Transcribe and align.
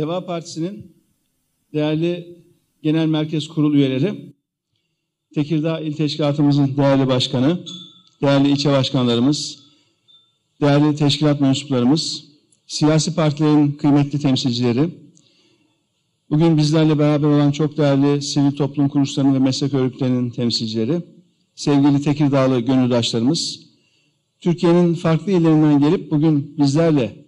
Deva 0.00 0.26
Partisi'nin 0.26 0.92
değerli 1.74 2.38
Genel 2.82 3.06
Merkez 3.06 3.48
Kurul 3.48 3.74
üyeleri, 3.74 4.34
Tekirdağ 5.34 5.80
İl 5.80 5.92
Teşkilatımızın 5.92 6.76
değerli 6.76 7.06
başkanı, 7.06 7.64
değerli 8.22 8.50
ilçe 8.50 8.72
başkanlarımız, 8.72 9.58
değerli 10.60 10.96
teşkilat 10.96 11.40
mensuplarımız, 11.40 12.24
siyasi 12.66 13.14
partilerin 13.14 13.72
kıymetli 13.72 14.18
temsilcileri, 14.18 14.90
bugün 16.30 16.56
bizlerle 16.56 16.98
beraber 16.98 17.28
olan 17.28 17.52
çok 17.52 17.76
değerli 17.76 18.22
sivil 18.22 18.52
toplum 18.52 18.88
kuruluşlarının 18.88 19.34
ve 19.34 19.38
meslek 19.38 19.74
örgütlerinin 19.74 20.30
temsilcileri, 20.30 21.02
sevgili 21.54 22.02
Tekirdağlı 22.02 22.60
gönüldaşlarımız, 22.60 23.60
Türkiye'nin 24.40 24.94
farklı 24.94 25.32
illerinden 25.32 25.80
gelip 25.80 26.10
bugün 26.10 26.54
bizlerle 26.58 27.24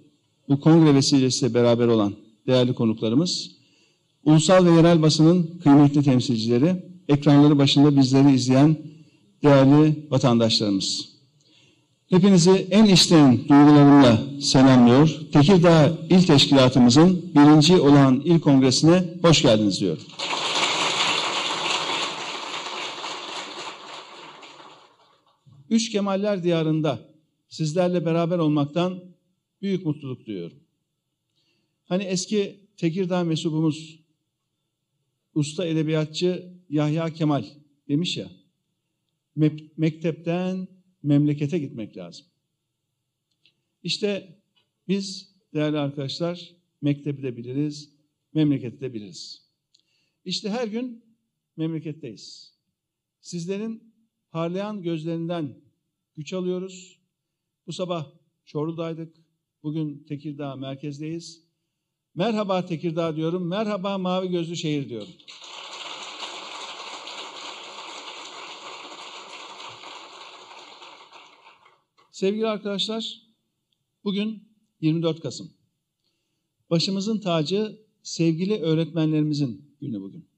bu 0.48 0.60
kongre 0.60 0.94
vesilesiyle 0.94 1.54
beraber 1.54 1.86
olan 1.86 2.21
değerli 2.46 2.74
konuklarımız, 2.74 3.50
ulusal 4.24 4.66
ve 4.66 4.70
yerel 4.70 5.02
basının 5.02 5.58
kıymetli 5.62 6.02
temsilcileri, 6.02 6.84
ekranları 7.08 7.58
başında 7.58 7.96
bizleri 7.96 8.34
izleyen 8.34 8.76
değerli 9.42 10.06
vatandaşlarımız. 10.10 11.12
Hepinizi 12.08 12.50
en 12.50 12.84
içten 12.84 13.38
duygularımla 13.38 14.22
selamlıyor. 14.40 15.20
Tekirdağ 15.32 15.98
İl 16.10 16.26
Teşkilatımızın 16.26 17.32
birinci 17.34 17.80
olan 17.80 18.22
il 18.24 18.40
kongresine 18.40 19.04
hoş 19.22 19.42
geldiniz 19.42 19.80
diyorum. 19.80 20.02
Üç 25.70 25.90
Kemaller 25.90 26.42
Diyarı'nda 26.42 26.98
sizlerle 27.48 28.06
beraber 28.06 28.38
olmaktan 28.38 28.98
büyük 29.62 29.86
mutluluk 29.86 30.26
duyuyorum. 30.26 30.61
Hani 31.92 32.04
eski 32.04 32.60
Tekirdağ 32.76 33.24
mesubumuz 33.24 34.00
usta 35.34 35.66
edebiyatçı 35.66 36.52
Yahya 36.68 37.12
Kemal 37.12 37.44
demiş 37.88 38.16
ya, 38.16 38.30
mektepten 39.76 40.68
memlekete 41.02 41.58
gitmek 41.58 41.96
lazım. 41.96 42.26
İşte 43.82 44.38
biz 44.88 45.34
değerli 45.54 45.78
arkadaşlar 45.78 46.54
mektebi 46.82 47.22
de 47.22 47.36
biliriz, 47.36 47.92
memleketi 48.34 48.80
de 48.80 48.94
biliriz. 48.94 49.48
İşte 50.24 50.50
her 50.50 50.68
gün 50.68 51.04
memleketteyiz. 51.56 52.54
Sizlerin 53.20 53.94
parlayan 54.30 54.82
gözlerinden 54.82 55.54
güç 56.16 56.32
alıyoruz. 56.32 56.98
Bu 57.66 57.72
sabah 57.72 58.12
Çorlu'daydık, 58.44 59.16
bugün 59.62 60.04
Tekirdağ 60.08 60.56
merkezdeyiz. 60.56 61.51
Merhaba 62.14 62.66
Tekirdağ 62.66 63.16
diyorum, 63.16 63.48
merhaba 63.48 63.98
mavi 63.98 64.28
gözlü 64.28 64.56
şehir 64.56 64.88
diyorum. 64.88 65.08
Sevgili 72.10 72.46
arkadaşlar, 72.46 73.22
bugün 74.04 74.42
24 74.80 75.20
Kasım. 75.20 75.52
Başımızın 76.70 77.18
tacı 77.18 77.78
sevgili 78.02 78.60
öğretmenlerimizin 78.60 79.76
günü 79.80 80.00
bugün. 80.00 80.28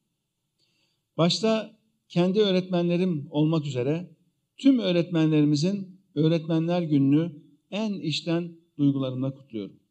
Başta 1.16 1.78
kendi 2.09 2.41
öğretmenlerim 2.41 3.28
olmak 3.31 3.66
üzere 3.66 4.11
tüm 4.56 4.78
öğretmenlerimizin 4.78 5.94
Öğretmenler 6.14 6.83
Günü'nü 6.83 7.42
en 7.70 7.92
içten 7.92 8.56
duygularımla 8.78 9.34
kutluyorum. 9.34 9.84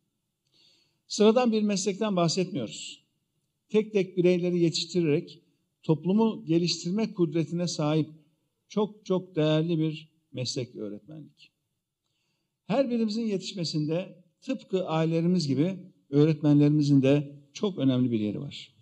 Sıradan 1.08 1.52
bir 1.52 1.62
meslekten 1.62 2.16
bahsetmiyoruz. 2.16 3.04
Tek 3.70 3.94
tek 3.94 4.18
bireyleri 4.18 4.60
yetiştirerek 4.60 5.40
toplumu 5.84 6.46
geliştirme 6.46 7.14
kudretine 7.14 7.68
sahip 7.68 8.10
çok 8.70 9.06
çok 9.06 9.36
değerli 9.36 9.80
bir 9.80 10.10
meslek 10.34 10.76
öğretmenlik. 10.76 11.52
Her 12.68 12.90
birimizin 12.90 13.26
yetişmesinde 13.26 14.24
tıpkı 14.42 14.88
ailelerimiz 14.88 15.48
gibi 15.48 15.76
öğretmenlerimizin 16.10 17.02
de 17.02 17.36
çok 17.54 17.78
önemli 17.78 18.12
bir 18.12 18.20
yeri 18.20 18.42
var. 18.42 18.74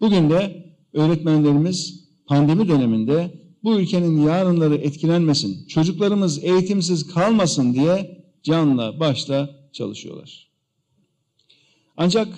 Bugün 0.00 0.30
de 0.30 0.70
öğretmenlerimiz 0.92 2.08
pandemi 2.26 2.68
döneminde 2.68 3.34
bu 3.62 3.80
ülkenin 3.80 4.22
yarınları 4.26 4.74
etkilenmesin, 4.74 5.66
çocuklarımız 5.66 6.44
eğitimsiz 6.44 7.06
kalmasın 7.06 7.74
diye 7.74 8.24
canla 8.42 9.00
başla 9.00 9.68
çalışıyorlar. 9.72 10.49
Ancak 11.96 12.28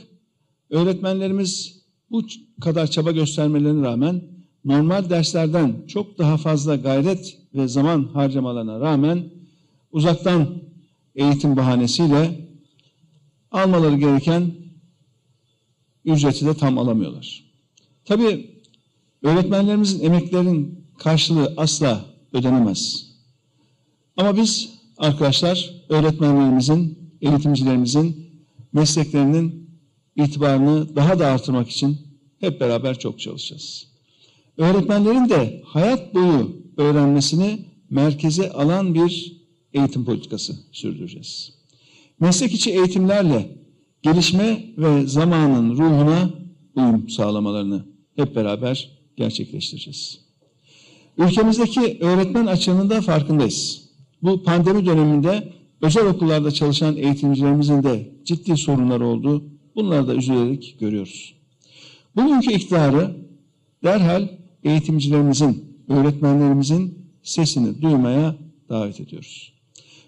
öğretmenlerimiz 0.71 1.83
bu 2.11 2.23
kadar 2.61 2.87
çaba 2.87 3.11
göstermelerine 3.13 3.87
rağmen 3.87 4.23
normal 4.65 5.11
derslerden 5.11 5.87
çok 5.89 6.19
daha 6.19 6.37
fazla 6.37 6.77
gayret 6.77 7.39
ve 7.55 7.69
zaman 7.69 8.05
harcamalarına 8.05 8.81
rağmen 8.81 9.31
uzaktan 9.93 10.63
eğitim 11.15 11.57
bahanesiyle 11.57 12.49
almaları 13.51 13.97
gereken 13.97 14.55
ücreti 16.05 16.47
de 16.47 16.55
tam 16.55 16.79
alamıyorlar. 16.79 17.45
Tabii 18.05 18.51
öğretmenlerimizin 19.23 20.05
emeklerinin 20.05 20.87
karşılığı 20.99 21.55
asla 21.57 22.05
ödenemez. 22.33 23.13
Ama 24.17 24.37
biz 24.37 24.71
arkadaşlar 24.99 25.71
öğretmenlerimizin, 25.89 26.99
eğitimcilerimizin 27.21 28.32
mesleklerinin 28.73 29.71
itibarını 30.17 30.97
daha 30.97 31.19
da 31.19 31.27
artırmak 31.27 31.69
için 31.69 31.99
hep 32.41 32.61
beraber 32.61 32.99
çok 32.99 33.21
çalışacağız. 33.21 33.87
Öğretmenlerin 34.57 35.29
de 35.29 35.63
hayat 35.67 36.15
boyu 36.15 36.57
öğrenmesini 36.77 37.65
merkeze 37.91 38.51
alan 38.51 38.95
bir 38.95 39.43
eğitim 39.75 40.05
politikası 40.05 40.57
sürdüreceğiz. 40.73 41.53
Meslek 42.21 42.53
içi 42.53 42.71
eğitimlerle 42.71 43.57
gelişme 44.03 44.65
ve 44.79 45.07
zamanın 45.07 45.77
ruhuna 45.77 46.31
uyum 46.77 47.09
sağlamalarını 47.09 47.85
hep 48.17 48.37
beraber 48.37 48.91
gerçekleştireceğiz. 49.17 50.21
Ülkemizdeki 51.19 51.99
öğretmen 52.01 52.47
açığının 52.47 52.91
da 52.91 53.01
farkındayız. 53.01 53.89
Bu 54.23 54.43
pandemi 54.43 54.87
döneminde 54.87 55.53
özel 55.83 56.07
okullarda 56.07 56.51
çalışan 56.51 56.97
eğitimcilerimizin 56.97 57.83
de 57.83 58.13
ciddi 58.25 58.57
sorunlar 58.57 59.01
oldu. 59.01 59.45
Bunları 59.77 60.09
da 60.09 60.15
üzülerek 60.15 60.77
görüyoruz. 60.81 61.35
Bugünkü 62.17 62.53
iktidarı 62.53 63.17
derhal 63.85 64.29
eğitimcilerimizin, 64.65 65.85
öğretmenlerimizin 65.89 66.99
sesini 67.23 67.83
duymaya 67.83 68.37
davet 68.69 69.01
ediyoruz. 69.01 69.53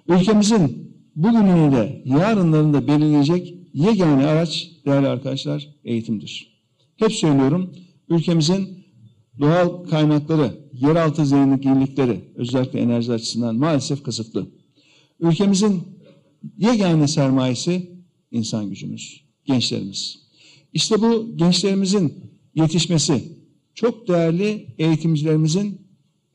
Ülkemizin 0.08 0.94
bugününü 1.16 1.72
de 1.72 2.02
yarınlarını 2.04 2.74
da 2.74 2.86
belirleyecek 2.86 3.54
yegane 3.74 4.26
araç 4.26 4.70
değerli 4.86 5.08
arkadaşlar 5.08 5.68
eğitimdir. 5.84 6.54
Hep 6.96 7.12
söylüyorum 7.12 7.72
ülkemizin 8.08 8.84
doğal 9.40 9.84
kaynakları, 9.84 10.50
yeraltı 10.72 11.26
zenginlikleri 11.26 12.20
özellikle 12.34 12.80
enerji 12.80 13.12
açısından 13.12 13.56
maalesef 13.56 14.02
kısıtlı. 14.02 14.46
Ülkemizin 15.20 15.82
yegane 16.58 17.08
sermayesi 17.08 17.90
insan 18.30 18.68
gücümüz, 18.68 19.24
gençlerimiz. 19.44 20.18
İşte 20.72 21.02
bu 21.02 21.36
gençlerimizin 21.36 22.14
yetişmesi 22.54 23.38
çok 23.74 24.08
değerli 24.08 24.66
eğitimcilerimizin 24.78 25.80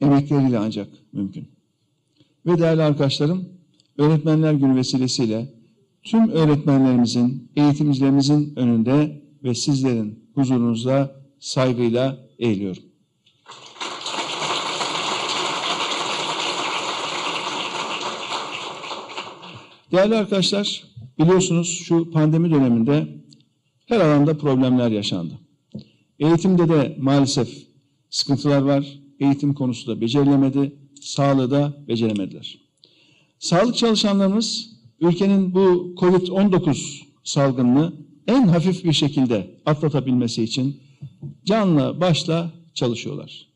emekleriyle 0.01 0.59
ancak 0.59 0.87
mümkün. 1.13 1.47
Ve 2.45 2.57
değerli 2.59 2.81
arkadaşlarım, 2.81 3.49
Öğretmenler 3.97 4.53
Günü 4.53 4.75
vesilesiyle 4.75 5.53
tüm 6.03 6.29
öğretmenlerimizin, 6.29 7.51
eğitimcilerimizin 7.55 8.53
önünde 8.55 9.21
ve 9.43 9.55
sizlerin 9.55 10.19
huzurunuzda 10.35 11.15
saygıyla 11.39 12.27
eğiliyorum. 12.39 12.83
Değerli 19.91 20.15
arkadaşlar, 20.15 20.83
biliyorsunuz 21.19 21.67
şu 21.67 22.11
pandemi 22.11 22.51
döneminde 22.51 23.07
her 23.85 23.99
alanda 23.99 24.37
problemler 24.37 24.91
yaşandı. 24.91 25.33
Eğitimde 26.19 26.69
de 26.69 26.95
maalesef 26.99 27.49
sıkıntılar 28.09 28.61
var. 28.61 28.99
Eğitim 29.19 29.53
konusu 29.53 29.87
da 29.87 30.01
becerilemedi, 30.01 30.75
sağlığı 31.01 31.51
da 31.51 31.73
beceremediler. 31.87 32.59
Sağlık 33.39 33.75
çalışanlarımız 33.75 34.69
ülkenin 35.01 35.53
bu 35.53 35.95
Covid-19 35.97 37.01
salgınını 37.23 37.93
en 38.27 38.47
hafif 38.47 38.83
bir 38.83 38.93
şekilde 38.93 39.61
atlatabilmesi 39.65 40.43
için 40.43 40.81
canla 41.45 42.01
başla 42.01 42.51
çalışıyorlar. 42.73 43.47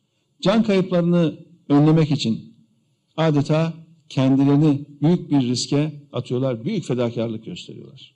Can 0.41 0.63
kayıplarını 0.63 1.39
önlemek 1.69 2.11
için 2.11 2.55
adeta 3.17 3.73
kendilerini 4.13 4.85
büyük 5.01 5.31
bir 5.31 5.41
riske 5.41 5.91
atıyorlar, 6.11 6.65
büyük 6.65 6.85
fedakarlık 6.85 7.45
gösteriyorlar. 7.45 8.15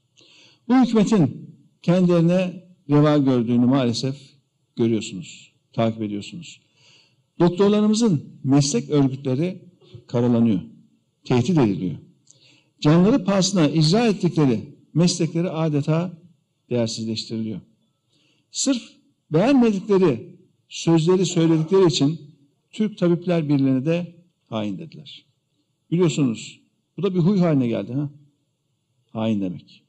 Bu 0.67 0.81
hükümetin 0.81 1.55
kendilerine 1.81 2.63
reva 2.89 3.17
gördüğünü 3.17 3.65
maalesef 3.65 4.15
görüyorsunuz, 4.75 5.51
takip 5.73 6.01
ediyorsunuz. 6.01 6.61
Doktorlarımızın 7.39 8.39
meslek 8.43 8.89
örgütleri 8.89 9.61
karalanıyor, 10.07 10.59
tehdit 11.23 11.57
ediliyor. 11.57 11.95
Canları 12.81 13.23
pahasına 13.23 13.69
icra 13.69 14.07
ettikleri 14.07 14.61
meslekleri 14.93 15.49
adeta 15.49 16.13
değersizleştiriliyor. 16.69 17.59
Sırf 18.51 18.81
beğenmedikleri 19.31 20.35
sözleri 20.69 21.25
söyledikleri 21.25 21.87
için 21.87 22.21
Türk 22.71 22.97
Tabipler 22.97 23.49
Birliği'ne 23.49 23.85
de 23.85 24.15
hain 24.49 24.77
dediler. 24.77 25.26
Biliyorsunuz 25.91 26.59
bu 26.97 27.03
da 27.03 27.15
bir 27.15 27.19
huy 27.19 27.39
haline 27.39 27.67
geldi. 27.67 27.93
ha? 27.93 28.09
Hain 29.11 29.41
demek. 29.41 29.83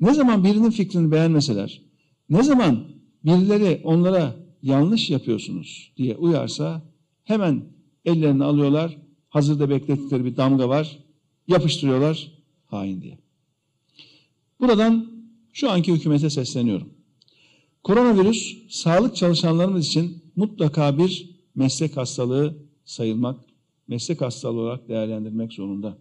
Ne 0.00 0.14
zaman 0.14 0.44
birinin 0.44 0.70
fikrini 0.70 1.12
beğenmeseler, 1.12 1.82
ne 2.30 2.42
zaman 2.42 2.84
birileri 3.24 3.80
onlara 3.84 4.36
yanlış 4.62 5.10
yapıyorsunuz 5.10 5.92
diye 5.96 6.16
uyarsa 6.16 6.82
hemen 7.24 7.64
ellerini 8.04 8.44
alıyorlar. 8.44 8.98
Hazırda 9.28 9.70
beklettikleri 9.70 10.24
bir 10.24 10.36
damga 10.36 10.68
var. 10.68 10.98
Yapıştırıyorlar 11.48 12.32
hain 12.66 13.02
diye. 13.02 13.18
Buradan 14.60 15.10
şu 15.52 15.70
anki 15.70 15.92
hükümete 15.92 16.30
sesleniyorum. 16.30 16.88
Koronavirüs 17.84 18.56
sağlık 18.68 19.16
çalışanlarımız 19.16 19.86
için 19.86 20.22
mutlaka 20.36 20.98
bir 20.98 21.30
meslek 21.54 21.96
hastalığı 21.96 22.56
sayılmak, 22.84 23.40
meslek 23.88 24.20
hastalığı 24.20 24.60
olarak 24.60 24.88
değerlendirmek 24.88 25.52
zorunda. 25.52 25.96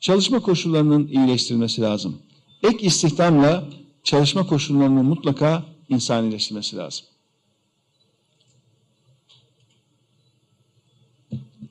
Çalışma 0.00 0.40
koşullarının 0.40 1.06
iyileştirilmesi 1.06 1.82
lazım. 1.82 2.18
Ek 2.62 2.86
istihdamla 2.86 3.64
çalışma 4.04 4.46
koşullarının 4.46 5.04
mutlaka 5.04 5.64
insanileştirilmesi 5.88 6.76
lazım. 6.76 7.06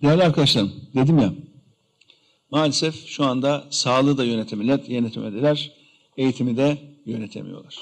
Değerli 0.01 0.24
arkadaşlarım, 0.24 0.72
dedim 0.95 1.19
ya, 1.19 1.34
maalesef 2.51 3.06
şu 3.06 3.25
anda 3.25 3.68
sağlığı 3.69 4.18
da 4.18 4.24
yönetemediler, 4.24 4.80
yönetemediler, 4.88 5.72
eğitimi 6.18 6.57
de 6.57 6.78
yönetemiyorlar. 7.06 7.78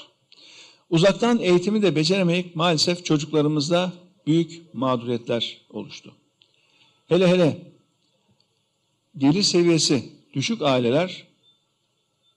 Uzaktan 0.90 1.38
eğitimi 1.38 1.82
de 1.82 1.96
beceremeyip 1.96 2.56
maalesef 2.56 3.04
çocuklarımızda 3.04 3.92
büyük 4.26 4.74
mağduriyetler 4.74 5.60
oluştu. 5.70 6.14
Hele 7.12 7.28
hele 7.28 7.58
gelir 9.18 9.42
seviyesi 9.42 10.04
düşük 10.34 10.62
aileler 10.62 11.26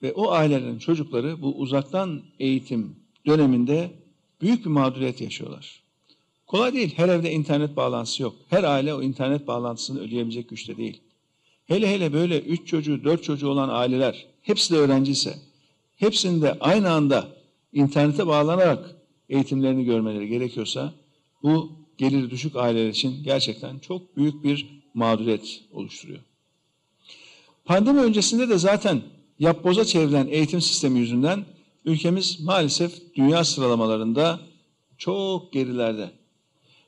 ve 0.02 0.14
o 0.14 0.32
ailelerin 0.32 0.80
çocukları 0.80 1.42
bu 1.42 1.56
uzaktan 1.56 2.22
eğitim 2.40 2.96
döneminde 3.26 3.92
büyük 4.42 4.66
bir 4.66 4.70
mağduriyet 4.70 5.22
yaşıyorlar. 5.22 5.82
Kolay 6.48 6.74
değil. 6.74 6.94
Her 6.96 7.10
evde 7.10 7.32
internet 7.32 7.76
bağlantısı 7.76 8.24
yok. 8.24 8.36
Her 8.50 8.64
aile 8.64 8.94
o 8.94 9.02
internet 9.02 9.48
bağlantısını 9.48 10.00
ödeyebilecek 10.00 10.50
güçte 10.50 10.78
değil. 10.78 11.02
Hele 11.66 11.90
hele 11.90 12.14
böyle 12.14 12.40
üç 12.40 12.68
çocuğu, 12.68 13.04
dört 13.04 13.24
çocuğu 13.24 13.50
olan 13.50 13.70
aileler, 13.70 14.26
hepsi 14.42 14.74
de 14.74 14.78
öğrenciyse, 14.78 15.36
hepsinde 15.96 16.58
aynı 16.60 16.92
anda 16.92 17.28
internete 17.74 18.28
bağlanarak 18.28 18.96
eğitimlerini 19.30 19.86
görmeleri 19.86 20.28
gerekiyorsa, 20.28 20.94
bu 21.44 21.85
geliri 21.98 22.30
düşük 22.32 22.56
aileler 22.56 22.90
için 22.90 23.24
gerçekten 23.24 23.80
çok 23.80 24.18
büyük 24.18 24.44
bir 24.44 24.68
mağduriyet 24.94 25.62
oluşturuyor. 25.72 26.20
Pandemi 27.66 28.00
öncesinde 28.00 28.50
de 28.50 28.58
zaten 28.58 29.02
yapboza 29.40 29.86
çevrilen 29.86 30.28
eğitim 30.28 30.62
sistemi 30.62 31.00
yüzünden 31.00 31.46
ülkemiz 31.86 32.40
maalesef 32.40 33.16
dünya 33.16 33.44
sıralamalarında 33.44 34.40
çok 34.98 35.54
gerilerde. 35.54 36.12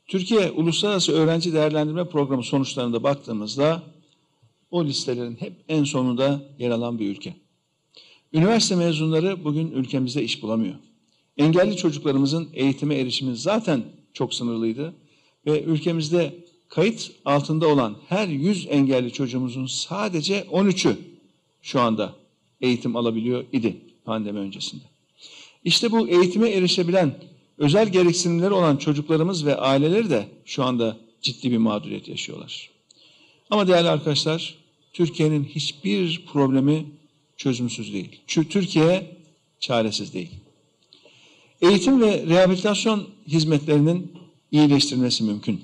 Türkiye 0.07 0.51
Uluslararası 0.51 1.11
Öğrenci 1.11 1.53
Değerlendirme 1.53 2.09
Programı 2.09 2.43
sonuçlarında 2.43 3.03
baktığımızda 3.03 3.83
o 4.71 4.85
listelerin 4.85 5.35
hep 5.35 5.53
en 5.69 5.83
sonunda 5.83 6.41
yer 6.59 6.71
alan 6.71 6.99
bir 6.99 7.09
ülke. 7.09 7.35
Üniversite 8.33 8.75
mezunları 8.75 9.43
bugün 9.43 9.71
ülkemizde 9.71 10.23
iş 10.23 10.43
bulamıyor. 10.43 10.75
Engelli 11.37 11.77
çocuklarımızın 11.77 12.49
eğitime 12.53 12.95
erişimi 12.95 13.35
zaten 13.35 13.83
çok 14.17 14.33
sınırlıydı 14.33 14.93
ve 15.45 15.63
ülkemizde 15.63 16.35
kayıt 16.69 17.11
altında 17.25 17.67
olan 17.67 17.95
her 18.09 18.27
100 18.27 18.67
engelli 18.69 19.13
çocuğumuzun 19.13 19.65
sadece 19.65 20.41
13'ü 20.41 20.95
şu 21.61 21.81
anda 21.81 22.15
eğitim 22.61 22.95
alabiliyor 22.95 23.45
idi 23.53 23.77
pandemi 24.05 24.39
öncesinde. 24.39 24.83
İşte 25.63 25.91
bu 25.91 26.07
eğitime 26.07 26.49
erişebilen 26.49 27.15
özel 27.57 27.89
gereksinimleri 27.89 28.53
olan 28.53 28.77
çocuklarımız 28.77 29.45
ve 29.45 29.55
aileleri 29.55 30.09
de 30.09 30.27
şu 30.45 30.63
anda 30.63 30.97
ciddi 31.21 31.51
bir 31.51 31.57
mağduriyet 31.57 32.07
yaşıyorlar. 32.07 32.69
Ama 33.49 33.67
değerli 33.67 33.89
arkadaşlar, 33.89 34.55
Türkiye'nin 34.93 35.43
hiçbir 35.43 36.25
problemi 36.25 36.85
çözümsüz 37.37 37.93
değil. 37.93 38.21
Çünkü 38.27 38.49
Türkiye 38.49 39.17
çaresiz 39.59 40.13
değil. 40.13 40.31
Eğitim 41.61 42.01
ve 42.01 42.25
rehabilitasyon 42.25 43.07
hizmetlerinin 43.27 44.11
iyileştirilmesi 44.51 45.23
mümkün. 45.23 45.61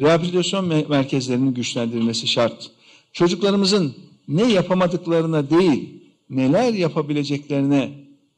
Rehabilitasyon 0.00 0.88
merkezlerinin 0.88 1.54
güçlendirilmesi 1.54 2.26
şart. 2.26 2.70
Çocuklarımızın 3.12 3.96
ne 4.28 4.52
yapamadıklarına 4.52 5.50
değil, 5.50 6.02
neler 6.30 6.72
yapabileceklerine 6.72 7.90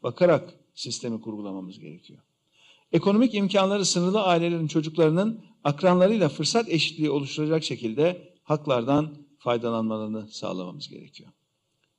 bakarak 0.02 0.54
sistemi 0.74 1.20
kurgulamamız 1.20 1.78
gerekiyor. 1.78 2.20
Ekonomik 2.92 3.34
imkanları 3.34 3.84
sınırlı 3.84 4.22
ailelerin 4.22 4.66
çocuklarının 4.66 5.40
akranlarıyla 5.64 6.28
fırsat 6.28 6.68
eşitliği 6.68 7.10
oluşturacak 7.10 7.64
şekilde 7.64 8.32
haklardan 8.42 9.14
faydalanmalarını 9.38 10.28
sağlamamız 10.30 10.88
gerekiyor. 10.88 11.30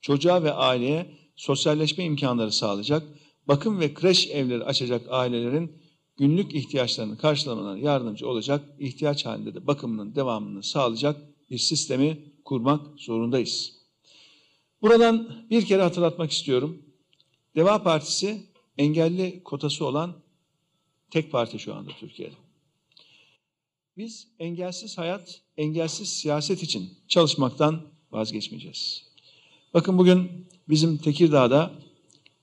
Çocuğa 0.00 0.42
ve 0.42 0.52
aileye 0.52 1.06
sosyalleşme 1.36 2.04
imkanları 2.04 2.52
sağlayacak, 2.52 3.02
bakım 3.48 3.80
ve 3.80 3.94
kreş 3.94 4.28
evleri 4.28 4.64
açacak 4.64 5.06
ailelerin 5.10 5.72
günlük 6.16 6.54
ihtiyaçlarını 6.54 7.18
karşılamalarına 7.18 7.78
yardımcı 7.78 8.28
olacak, 8.28 8.64
ihtiyaç 8.78 9.26
halinde 9.26 9.54
de 9.54 9.66
bakımının 9.66 10.14
devamını 10.14 10.62
sağlayacak 10.62 11.20
bir 11.50 11.58
sistemi 11.58 12.18
kurmak 12.44 13.00
zorundayız. 13.00 13.72
Buradan 14.82 15.46
bir 15.50 15.66
kere 15.66 15.82
hatırlatmak 15.82 16.30
istiyorum. 16.30 16.82
Deva 17.56 17.82
Partisi 17.82 18.42
engelli 18.78 19.42
kotası 19.44 19.86
olan 19.86 20.14
tek 21.10 21.32
parti 21.32 21.58
şu 21.58 21.74
anda 21.74 21.90
Türkiye'de. 22.00 22.34
Biz 23.96 24.28
engelsiz 24.38 24.98
hayat, 24.98 25.40
engelsiz 25.56 26.08
siyaset 26.08 26.62
için 26.62 26.90
çalışmaktan 27.08 27.82
vazgeçmeyeceğiz. 28.12 29.12
Bakın 29.74 29.98
bugün 29.98 30.48
bizim 30.68 30.98
Tekirdağ'da 30.98 31.72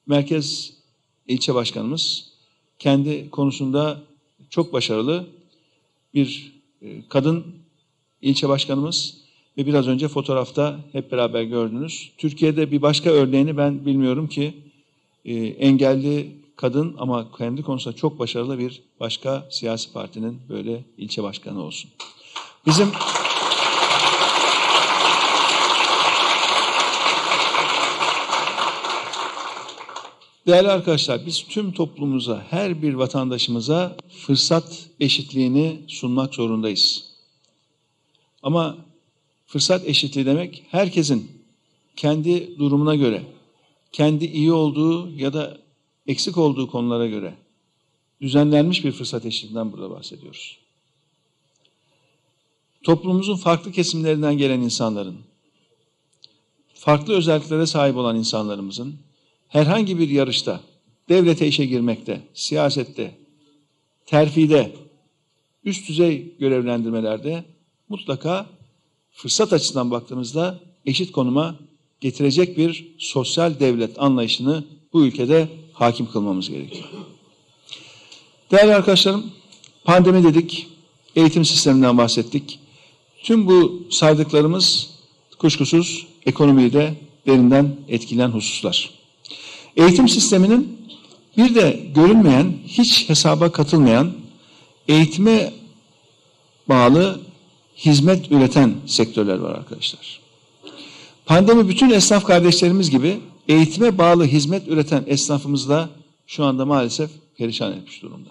merkez 0.05 0.78
ilçe 1.29 1.55
başkanımız 1.55 2.29
kendi 2.79 3.29
konusunda 3.29 4.01
çok 4.49 4.73
başarılı 4.73 5.25
bir 6.13 6.53
e, 6.81 7.07
kadın 7.09 7.45
ilçe 8.21 8.49
başkanımız 8.49 9.17
ve 9.57 9.65
biraz 9.65 9.87
önce 9.87 10.07
fotoğrafta 10.07 10.79
hep 10.91 11.11
beraber 11.11 11.43
gördünüz. 11.43 12.11
Türkiye'de 12.17 12.71
bir 12.71 12.81
başka 12.81 13.09
örneğini 13.09 13.57
ben 13.57 13.85
bilmiyorum 13.85 14.27
ki 14.27 14.53
e, 15.25 15.33
engelli 15.35 16.35
kadın 16.55 16.95
ama 16.97 17.27
kendi 17.37 17.63
konusunda 17.63 17.95
çok 17.95 18.19
başarılı 18.19 18.59
bir 18.59 18.81
başka 18.99 19.47
siyasi 19.49 19.93
partinin 19.93 20.39
böyle 20.49 20.83
ilçe 20.97 21.23
başkanı 21.23 21.63
olsun. 21.63 21.91
Bizim 22.65 22.87
Değerli 30.47 30.67
arkadaşlar 30.67 31.25
biz 31.25 31.43
tüm 31.47 31.71
toplumumuza, 31.71 32.45
her 32.49 32.81
bir 32.81 32.93
vatandaşımıza 32.93 33.97
fırsat 34.09 34.89
eşitliğini 34.99 35.79
sunmak 35.87 36.35
zorundayız. 36.35 37.09
Ama 38.43 38.77
fırsat 39.47 39.87
eşitliği 39.87 40.25
demek 40.25 40.63
herkesin 40.71 41.31
kendi 41.95 42.59
durumuna 42.59 42.95
göre, 42.95 43.23
kendi 43.91 44.25
iyi 44.25 44.51
olduğu 44.51 45.09
ya 45.09 45.33
da 45.33 45.57
eksik 46.07 46.37
olduğu 46.37 46.71
konulara 46.71 47.07
göre 47.07 47.35
düzenlenmiş 48.21 48.85
bir 48.85 48.91
fırsat 48.91 49.25
eşitliğinden 49.25 49.71
burada 49.71 49.89
bahsediyoruz. 49.89 50.57
Toplumumuzun 52.83 53.35
farklı 53.35 53.71
kesimlerinden 53.71 54.37
gelen 54.37 54.61
insanların, 54.61 55.17
farklı 56.73 57.13
özelliklere 57.13 57.65
sahip 57.65 57.95
olan 57.95 58.15
insanlarımızın 58.15 58.95
herhangi 59.49 59.99
bir 59.99 60.09
yarışta, 60.09 60.61
devlete 61.09 61.47
işe 61.47 61.65
girmekte, 61.65 62.21
siyasette, 62.33 63.15
terfide, 64.05 64.71
üst 65.63 65.89
düzey 65.89 66.33
görevlendirmelerde 66.39 67.43
mutlaka 67.89 68.45
fırsat 69.11 69.53
açısından 69.53 69.91
baktığımızda 69.91 70.59
eşit 70.85 71.11
konuma 71.11 71.55
getirecek 71.99 72.57
bir 72.57 72.95
sosyal 72.97 73.59
devlet 73.59 74.01
anlayışını 74.01 74.63
bu 74.93 75.05
ülkede 75.05 75.47
hakim 75.73 76.11
kılmamız 76.11 76.49
gerekiyor. 76.49 76.85
Değerli 78.51 78.75
arkadaşlarım, 78.75 79.31
pandemi 79.83 80.23
dedik, 80.23 80.67
eğitim 81.15 81.45
sisteminden 81.45 81.97
bahsettik. 81.97 82.59
Tüm 83.23 83.47
bu 83.47 83.83
saydıklarımız 83.89 84.89
kuşkusuz 85.37 86.07
ekonomiyi 86.25 86.73
de 86.73 86.95
derinden 87.27 87.75
etkileyen 87.87 88.29
hususlar. 88.29 88.98
Eğitim 89.75 90.09
sisteminin 90.09 90.79
bir 91.37 91.55
de 91.55 91.79
görünmeyen, 91.95 92.53
hiç 92.67 93.09
hesaba 93.09 93.51
katılmayan, 93.51 94.11
eğitime 94.87 95.53
bağlı 96.69 97.19
hizmet 97.77 98.31
üreten 98.31 98.75
sektörler 98.85 99.37
var 99.37 99.55
arkadaşlar. 99.55 100.19
Pandemi 101.25 101.69
bütün 101.69 101.89
esnaf 101.89 102.25
kardeşlerimiz 102.25 102.89
gibi 102.89 103.19
eğitime 103.47 103.97
bağlı 103.97 104.25
hizmet 104.25 104.67
üreten 104.67 105.03
esnafımız 105.07 105.69
da 105.69 105.89
şu 106.27 106.45
anda 106.45 106.65
maalesef 106.65 107.09
perişan 107.37 107.73
etmiş 107.73 108.01
durumda. 108.01 108.29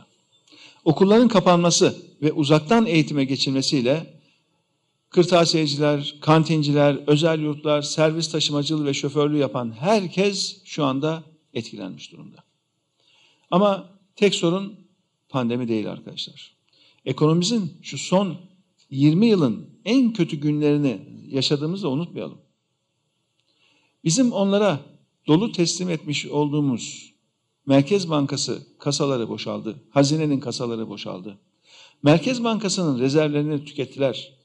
Okulların 0.84 1.28
kapanması 1.28 1.96
ve 2.22 2.32
uzaktan 2.32 2.86
eğitime 2.86 3.24
geçilmesiyle 3.24 4.17
kırtasiyeciler, 5.10 6.14
kantinciler, 6.20 6.94
özel 7.06 7.40
yurtlar, 7.40 7.82
servis 7.82 8.30
taşımacılığı 8.30 8.86
ve 8.86 8.94
şoförlüğü 8.94 9.38
yapan 9.38 9.72
herkes 9.78 10.64
şu 10.64 10.84
anda 10.84 11.22
etkilenmiş 11.54 12.12
durumda. 12.12 12.44
Ama 13.50 13.88
tek 14.16 14.34
sorun 14.34 14.74
pandemi 15.28 15.68
değil 15.68 15.90
arkadaşlar. 15.90 16.54
Ekonomimizin 17.04 17.72
şu 17.82 17.98
son 17.98 18.36
20 18.90 19.26
yılın 19.26 19.70
en 19.84 20.12
kötü 20.12 20.36
günlerini 20.36 21.00
yaşadığımızı 21.28 21.88
unutmayalım. 21.88 22.38
Bizim 24.04 24.32
onlara 24.32 24.80
dolu 25.26 25.52
teslim 25.52 25.90
etmiş 25.90 26.26
olduğumuz 26.26 27.12
Merkez 27.66 28.10
Bankası 28.10 28.66
kasaları 28.78 29.28
boşaldı. 29.28 29.82
Hazinenin 29.90 30.40
kasaları 30.40 30.88
boşaldı. 30.88 31.38
Merkez 32.02 32.44
Bankası'nın 32.44 32.98
rezervlerini 33.00 33.64
tükettiler. 33.64 34.37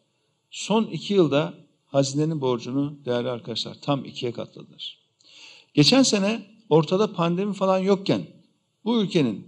Son 0.54 0.84
iki 0.84 1.14
yılda 1.14 1.54
hazinenin 1.86 2.42
borcunu 2.42 2.98
değerli 3.06 3.30
arkadaşlar 3.30 3.78
tam 3.82 4.06
ikiye 4.06 4.32
katladılar. 4.32 4.98
Geçen 5.74 6.04
sene 6.04 6.42
ortada 6.70 7.14
pandemi 7.14 7.54
falan 7.54 7.80
yokken 7.80 8.22
bu 8.86 9.02
ülkenin 9.02 9.48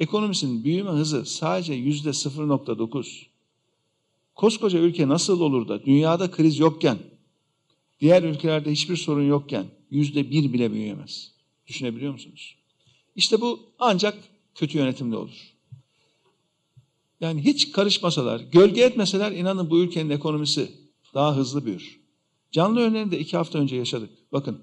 ekonomisinin 0.00 0.64
büyüme 0.64 0.90
hızı 0.90 1.24
sadece 1.24 1.74
yüzde 1.74 2.08
0.9. 2.08 3.26
Koskoca 4.34 4.78
ülke 4.78 5.08
nasıl 5.08 5.40
olur 5.40 5.68
da 5.68 5.84
dünyada 5.84 6.30
kriz 6.30 6.58
yokken, 6.58 6.98
diğer 8.00 8.22
ülkelerde 8.22 8.70
hiçbir 8.70 8.96
sorun 8.96 9.28
yokken 9.28 9.66
yüzde 9.90 10.30
bir 10.30 10.52
bile 10.52 10.72
büyüyemez. 10.72 11.32
Düşünebiliyor 11.66 12.12
musunuz? 12.12 12.56
İşte 13.16 13.40
bu 13.40 13.60
ancak 13.78 14.18
kötü 14.54 14.78
yönetimde 14.78 15.16
olur. 15.16 15.55
Yani 17.20 17.44
hiç 17.44 17.72
karışmasalar, 17.72 18.40
gölge 18.40 18.82
etmeseler 18.82 19.32
inanın 19.32 19.70
bu 19.70 19.78
ülkenin 19.78 20.10
ekonomisi 20.10 20.72
daha 21.14 21.36
hızlı 21.36 21.66
büyür. 21.66 22.00
Canlı 22.50 22.80
örneğini 22.80 23.10
de 23.10 23.18
iki 23.18 23.36
hafta 23.36 23.58
önce 23.58 23.76
yaşadık. 23.76 24.10
Bakın 24.32 24.62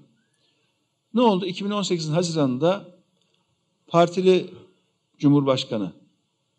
ne 1.14 1.20
oldu? 1.20 1.46
2018'in 1.46 2.12
Haziran'ında 2.12 2.94
partili 3.86 4.50
Cumhurbaşkanı 5.18 5.92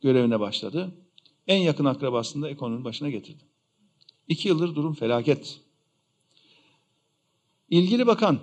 görevine 0.01 0.39
başladı. 0.39 0.91
En 1.47 1.57
yakın 1.57 1.85
akrabasını 1.85 2.43
da 2.43 2.49
ekonominin 2.49 2.85
başına 2.85 3.09
getirdi. 3.09 3.43
İki 4.27 4.47
yıldır 4.47 4.75
durum 4.75 4.93
felaket. 4.93 5.59
İlgili 7.69 8.07
bakan 8.07 8.39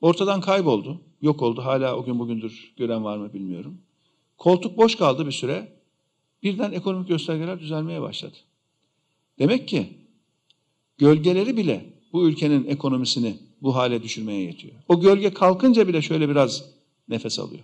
ortadan 0.00 0.40
kayboldu, 0.40 1.00
yok 1.22 1.42
oldu. 1.42 1.64
Hala 1.64 1.96
o 1.96 2.04
gün 2.04 2.18
bugündür 2.18 2.74
gören 2.76 3.04
var 3.04 3.16
mı 3.16 3.32
bilmiyorum. 3.32 3.78
Koltuk 4.38 4.76
boş 4.76 4.96
kaldı 4.96 5.26
bir 5.26 5.32
süre. 5.32 5.72
Birden 6.44 6.72
ekonomik 6.72 7.08
göstergeler 7.08 7.60
düzelmeye 7.60 8.02
başladı. 8.02 8.36
Demek 9.38 9.68
ki 9.68 9.88
gölgeleri 10.98 11.56
bile 11.56 11.86
bu 12.12 12.28
ülkenin 12.28 12.66
ekonomisini 12.66 13.36
bu 13.62 13.74
hale 13.74 14.02
düşürmeye 14.02 14.40
yetiyor. 14.40 14.74
O 14.88 15.00
gölge 15.00 15.34
kalkınca 15.34 15.88
bile 15.88 16.02
şöyle 16.02 16.28
biraz 16.28 16.64
nefes 17.08 17.38
alıyor. 17.38 17.62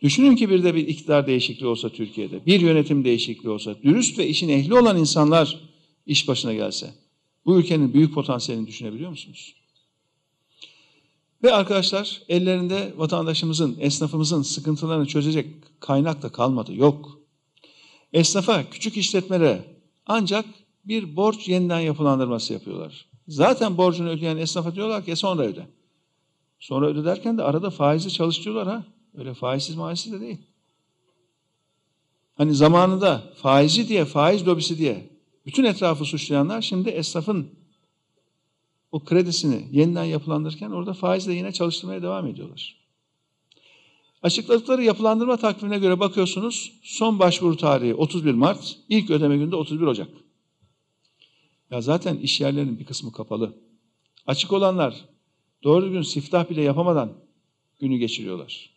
Düşünün 0.00 0.36
ki 0.36 0.50
bir 0.50 0.64
de 0.64 0.74
bir 0.74 0.88
iktidar 0.88 1.26
değişikliği 1.26 1.66
olsa 1.66 1.88
Türkiye'de, 1.88 2.46
bir 2.46 2.60
yönetim 2.60 3.04
değişikliği 3.04 3.48
olsa, 3.48 3.82
dürüst 3.82 4.18
ve 4.18 4.26
işin 4.26 4.48
ehli 4.48 4.74
olan 4.74 4.98
insanlar 4.98 5.60
iş 6.06 6.28
başına 6.28 6.54
gelse, 6.54 6.94
bu 7.46 7.58
ülkenin 7.58 7.94
büyük 7.94 8.14
potansiyelini 8.14 8.66
düşünebiliyor 8.66 9.10
musunuz? 9.10 9.54
Ve 11.42 11.52
arkadaşlar 11.52 12.22
ellerinde 12.28 12.92
vatandaşımızın, 12.96 13.76
esnafımızın 13.80 14.42
sıkıntılarını 14.42 15.06
çözecek 15.06 15.46
kaynak 15.80 16.22
da 16.22 16.28
kalmadı, 16.28 16.74
yok. 16.74 17.23
Esnafa, 18.14 18.70
küçük 18.70 18.96
işletmelere 18.96 19.64
ancak 20.06 20.44
bir 20.84 21.16
borç 21.16 21.48
yeniden 21.48 21.80
yapılandırması 21.80 22.52
yapıyorlar. 22.52 23.06
Zaten 23.28 23.76
borcunu 23.76 24.08
ödeyen 24.08 24.36
esnafa 24.36 24.74
diyorlar 24.74 25.04
ki 25.04 25.10
e 25.10 25.16
sonra 25.16 25.42
öde. 25.42 25.66
Sonra 26.58 26.86
öde 26.86 27.04
derken 27.04 27.38
de 27.38 27.42
arada 27.42 27.70
faizi 27.70 28.10
çalıştırıyorlar 28.10 28.66
ha. 28.66 28.84
Öyle 29.14 29.34
faizsiz 29.34 29.76
maizsiz 29.76 30.12
de 30.12 30.20
değil. 30.20 30.38
Hani 32.34 32.54
zamanında 32.54 33.22
faizi 33.36 33.88
diye, 33.88 34.04
faiz 34.04 34.46
lobisi 34.46 34.78
diye 34.78 35.10
bütün 35.46 35.64
etrafı 35.64 36.04
suçlayanlar 36.04 36.62
şimdi 36.62 36.88
esnafın 36.88 37.50
o 38.92 39.00
kredisini 39.00 39.68
yeniden 39.72 40.04
yapılandırırken 40.04 40.70
orada 40.70 40.92
faizle 40.92 41.34
yine 41.34 41.52
çalıştırmaya 41.52 42.02
devam 42.02 42.26
ediyorlar. 42.26 42.83
Açıkladıkları 44.24 44.84
yapılandırma 44.84 45.36
takvimine 45.36 45.78
göre 45.78 46.00
bakıyorsunuz 46.00 46.72
son 46.82 47.18
başvuru 47.18 47.56
tarihi 47.56 47.94
31 47.94 48.34
Mart, 48.34 48.78
ilk 48.88 49.10
ödeme 49.10 49.36
günü 49.36 49.52
de 49.52 49.56
31 49.56 49.86
Ocak. 49.86 50.08
Ya 51.70 51.80
zaten 51.80 52.16
iş 52.16 52.40
yerlerinin 52.40 52.78
bir 52.78 52.84
kısmı 52.84 53.12
kapalı. 53.12 53.54
Açık 54.26 54.52
olanlar 54.52 55.04
doğru 55.62 55.90
gün 55.90 56.02
siftah 56.02 56.50
bile 56.50 56.62
yapamadan 56.62 57.12
günü 57.80 57.96
geçiriyorlar. 57.96 58.70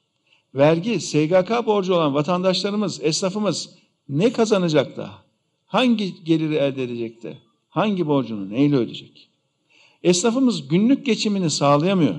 Vergi, 0.56 1.00
SGK 1.00 1.66
borcu 1.66 1.94
olan 1.94 2.14
vatandaşlarımız, 2.14 3.00
esnafımız 3.04 3.70
ne 4.10 4.34
kazanacak 4.34 4.98
da? 4.98 5.12
Hangi 5.66 6.24
geliri 6.24 6.56
elde 6.56 6.84
edecekti? 6.84 7.38
Hangi 7.70 8.08
borcunu 8.08 8.50
neyle 8.50 8.76
ödeyecek? 8.76 9.30
Esnafımız 10.04 10.68
günlük 10.68 11.06
geçimini 11.06 11.50
sağlayamıyor. 11.50 12.16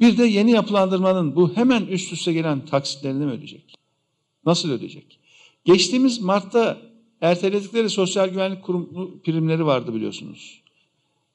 Bir 0.00 0.18
de 0.18 0.24
yeni 0.24 0.50
yapılandırmanın 0.50 1.36
bu 1.36 1.56
hemen 1.56 1.86
üst 1.86 2.12
üste 2.12 2.32
gelen 2.32 2.66
taksitlerini 2.66 3.24
mi 3.24 3.32
ödeyecek? 3.32 3.74
Nasıl 4.46 4.70
ödeyecek? 4.70 5.20
Geçtiğimiz 5.64 6.20
Mart'ta 6.20 6.78
erteledikleri 7.20 7.90
sosyal 7.90 8.28
güvenlik 8.28 8.62
kurumu 8.62 9.20
primleri 9.22 9.66
vardı 9.66 9.94
biliyorsunuz. 9.94 10.60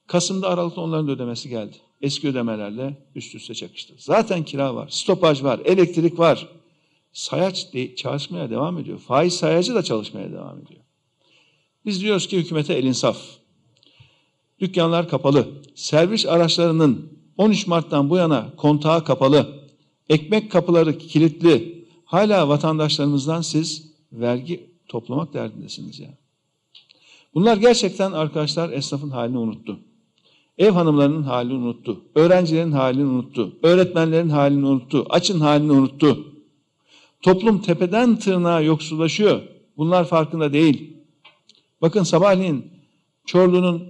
Kasım'da 0.08 0.50
Aralık'ta 0.50 0.82
onların 0.82 1.08
da 1.08 1.12
ödemesi 1.12 1.50
geldi. 1.50 1.76
Eski 2.02 2.28
ödemelerle 2.28 2.98
üst 3.16 3.36
üste 3.36 3.54
çakıştı. 3.54 3.94
Zaten 3.98 4.44
kira 4.44 4.76
var, 4.76 4.88
stopaj 4.90 5.44
var, 5.44 5.60
elektrik 5.66 6.20
var. 6.20 6.50
Sayaç 7.14 7.74
de 7.74 7.96
çalışmaya 7.96 8.50
devam 8.50 8.78
ediyor. 8.78 9.00
Faiz 9.00 9.34
sayacı 9.34 9.76
da 9.76 9.84
çalışmaya 9.84 10.32
devam 10.32 10.60
ediyor. 10.60 10.82
Biz 11.86 12.02
diyoruz 12.02 12.28
ki 12.28 12.38
hükümete 12.38 12.74
el 12.74 12.84
insaf. 12.84 13.18
Dükkanlar 14.60 15.10
kapalı. 15.10 15.48
Servis 15.76 16.26
araçlarının 16.26 17.15
13 17.38 17.68
Mart'tan 17.68 18.10
bu 18.10 18.18
yana 18.18 18.56
kontağı 18.58 19.04
kapalı. 19.04 19.48
Ekmek 20.10 20.52
kapıları 20.52 20.98
kilitli. 20.98 21.86
Hala 22.06 22.50
vatandaşlarımızdan 22.50 23.42
siz 23.42 23.92
vergi 24.12 24.70
toplamak 24.88 25.34
derdindesiniz 25.34 26.00
ya. 26.00 26.10
Bunlar 27.34 27.58
gerçekten 27.58 28.12
arkadaşlar 28.12 28.70
esnafın 28.70 29.10
halini 29.10 29.38
unuttu. 29.38 29.80
Ev 30.58 30.72
hanımlarının 30.72 31.24
halini 31.24 31.54
unuttu. 31.54 32.02
Öğrencilerin 32.16 32.72
halini 32.72 33.06
unuttu. 33.06 33.58
Öğretmenlerin 33.64 34.30
halini 34.30 34.66
unuttu. 34.66 35.06
Açın 35.10 35.40
halini 35.40 35.72
unuttu. 35.72 36.28
Toplum 37.22 37.62
tepeden 37.62 38.16
tırnağa 38.16 38.62
yoksullaşıyor. 38.62 39.42
Bunlar 39.78 40.06
farkında 40.06 40.54
değil. 40.54 40.94
Bakın 41.82 42.04
sabahleyin 42.04 42.66
Çorlu'nun 43.26 43.84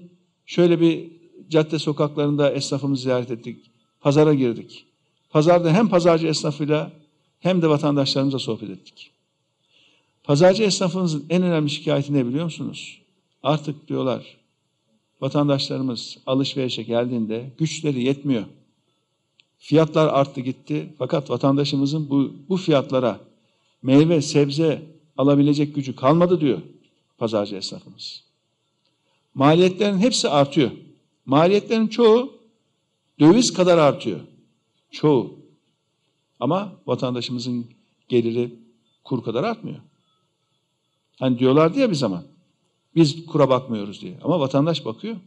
şöyle 0.45 0.79
bir 0.79 1.14
cadde 1.49 1.79
sokaklarında 1.79 2.51
esnafımızı 2.51 3.03
ziyaret 3.03 3.31
ettik. 3.31 3.71
Pazara 4.01 4.33
girdik. 4.33 4.85
Pazarda 5.29 5.73
hem 5.73 5.87
pazarcı 5.87 6.27
esnafıyla 6.27 6.91
hem 7.39 7.61
de 7.61 7.69
vatandaşlarımızla 7.69 8.39
sohbet 8.39 8.69
ettik. 8.69 9.11
Pazarcı 10.23 10.63
esnafımızın 10.63 11.25
en 11.29 11.43
önemli 11.43 11.69
şikayeti 11.69 12.13
ne 12.13 12.25
biliyor 12.25 12.43
musunuz? 12.43 13.01
Artık 13.43 13.87
diyorlar 13.87 14.37
vatandaşlarımız 15.21 16.17
alışverişe 16.25 16.83
geldiğinde 16.83 17.51
güçleri 17.57 18.03
yetmiyor. 18.03 18.43
Fiyatlar 19.57 20.07
arttı 20.07 20.41
gitti 20.41 20.93
fakat 20.97 21.29
vatandaşımızın 21.29 22.09
bu, 22.09 22.33
bu 22.49 22.57
fiyatlara 22.57 23.19
meyve, 23.81 24.21
sebze 24.21 24.81
alabilecek 25.17 25.75
gücü 25.75 25.95
kalmadı 25.95 26.41
diyor 26.41 26.61
pazarcı 27.17 27.55
esnafımız. 27.55 28.23
Maliyetlerin 29.33 29.97
hepsi 29.97 30.29
artıyor. 30.29 30.71
Maliyetlerin 31.25 31.87
çoğu 31.87 32.37
döviz 33.19 33.53
kadar 33.53 33.77
artıyor. 33.77 34.19
Çoğu. 34.91 35.39
Ama 36.39 36.73
vatandaşımızın 36.87 37.65
geliri 38.09 38.59
kur 39.03 39.23
kadar 39.23 39.43
artmıyor. 39.43 39.79
Hani 41.19 41.39
diyorlardı 41.39 41.79
ya 41.79 41.89
bir 41.89 41.95
zaman. 41.95 42.23
Biz 42.95 43.25
kura 43.25 43.49
bakmıyoruz 43.49 44.01
diye. 44.01 44.19
Ama 44.23 44.39
vatandaş 44.39 44.85
bakıyor. 44.85 45.17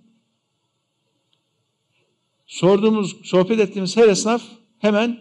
Sorduğumuz, 2.46 3.16
sohbet 3.24 3.60
ettiğimiz 3.60 3.96
her 3.96 4.08
esnaf 4.08 4.42
hemen 4.78 5.20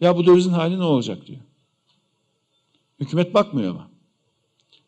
ya 0.00 0.16
bu 0.16 0.26
dövizin 0.26 0.50
hali 0.50 0.78
ne 0.78 0.84
olacak 0.84 1.26
diyor. 1.26 1.40
Hükümet 3.00 3.34
bakmıyor 3.34 3.70
ama. 3.70 3.90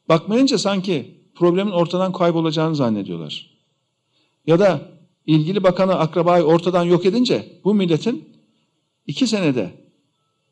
Bakmayınca 0.08 0.58
sanki 0.58 1.20
problemin 1.34 1.70
ortadan 1.70 2.12
kaybolacağını 2.12 2.76
zannediyorlar. 2.76 3.55
Ya 4.46 4.58
da 4.58 4.80
ilgili 5.26 5.62
bakanı, 5.62 5.94
akrabayı 5.94 6.44
ortadan 6.44 6.84
yok 6.84 7.06
edince 7.06 7.60
bu 7.64 7.74
milletin 7.74 8.28
iki 9.06 9.26
senede 9.26 9.70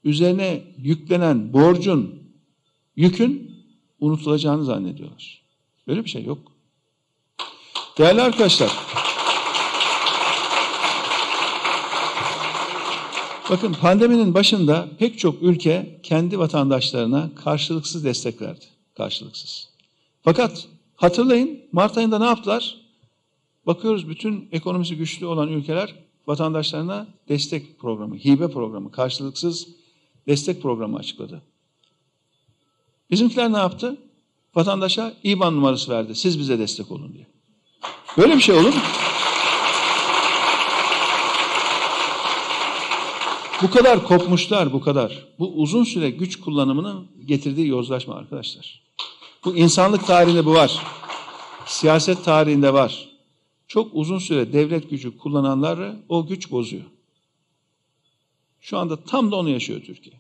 üzerine 0.04 0.62
yüklenen 0.78 1.52
borcun, 1.52 2.22
yükün 2.96 3.54
unutulacağını 4.00 4.64
zannediyorlar. 4.64 5.42
Böyle 5.86 6.04
bir 6.04 6.10
şey 6.10 6.24
yok. 6.24 6.38
Değerli 7.98 8.22
arkadaşlar, 8.22 8.72
bakın 13.50 13.72
pandeminin 13.72 14.34
başında 14.34 14.88
pek 14.98 15.18
çok 15.18 15.42
ülke 15.42 16.00
kendi 16.02 16.38
vatandaşlarına 16.38 17.30
karşılıksız 17.44 18.04
destek 18.04 18.42
verdi. 18.42 18.64
Karşılıksız. 18.96 19.68
Fakat 20.22 20.68
hatırlayın 20.96 21.60
Mart 21.72 21.98
ayında 21.98 22.18
ne 22.18 22.24
yaptılar? 22.24 22.83
Bakıyoruz 23.66 24.08
bütün 24.08 24.48
ekonomisi 24.52 24.96
güçlü 24.96 25.26
olan 25.26 25.48
ülkeler 25.48 25.94
vatandaşlarına 26.26 27.06
destek 27.28 27.78
programı, 27.78 28.16
hibe 28.16 28.48
programı, 28.48 28.92
karşılıksız 28.92 29.68
destek 30.28 30.62
programı 30.62 30.98
açıkladı. 30.98 31.42
Bizimkiler 33.10 33.52
ne 33.52 33.58
yaptı? 33.58 33.96
Vatandaşa 34.54 35.14
IBAN 35.22 35.56
numarası 35.56 35.92
verdi. 35.92 36.14
Siz 36.14 36.38
bize 36.38 36.58
destek 36.58 36.90
olun 36.90 37.12
diye. 37.14 37.26
Böyle 38.18 38.36
bir 38.36 38.40
şey 38.40 38.54
olur 38.54 38.74
mu? 38.74 38.80
Bu 43.62 43.70
kadar 43.70 44.06
kopmuşlar, 44.06 44.72
bu 44.72 44.80
kadar. 44.80 45.26
Bu 45.38 45.52
uzun 45.52 45.84
süre 45.84 46.10
güç 46.10 46.40
kullanımının 46.40 47.06
getirdiği 47.26 47.66
yozlaşma 47.66 48.14
arkadaşlar. 48.14 48.82
Bu 49.44 49.56
insanlık 49.56 50.06
tarihinde 50.06 50.46
bu 50.46 50.54
var. 50.54 50.82
Siyaset 51.66 52.24
tarihinde 52.24 52.72
var. 52.72 53.13
Çok 53.74 53.90
uzun 53.92 54.18
süre 54.18 54.52
devlet 54.52 54.90
gücü 54.90 55.16
kullananları 55.16 55.96
o 56.08 56.26
güç 56.26 56.50
bozuyor. 56.50 56.84
Şu 58.60 58.78
anda 58.78 59.04
tam 59.04 59.30
da 59.30 59.36
onu 59.36 59.48
yaşıyor 59.48 59.80
Türkiye. 59.80 60.16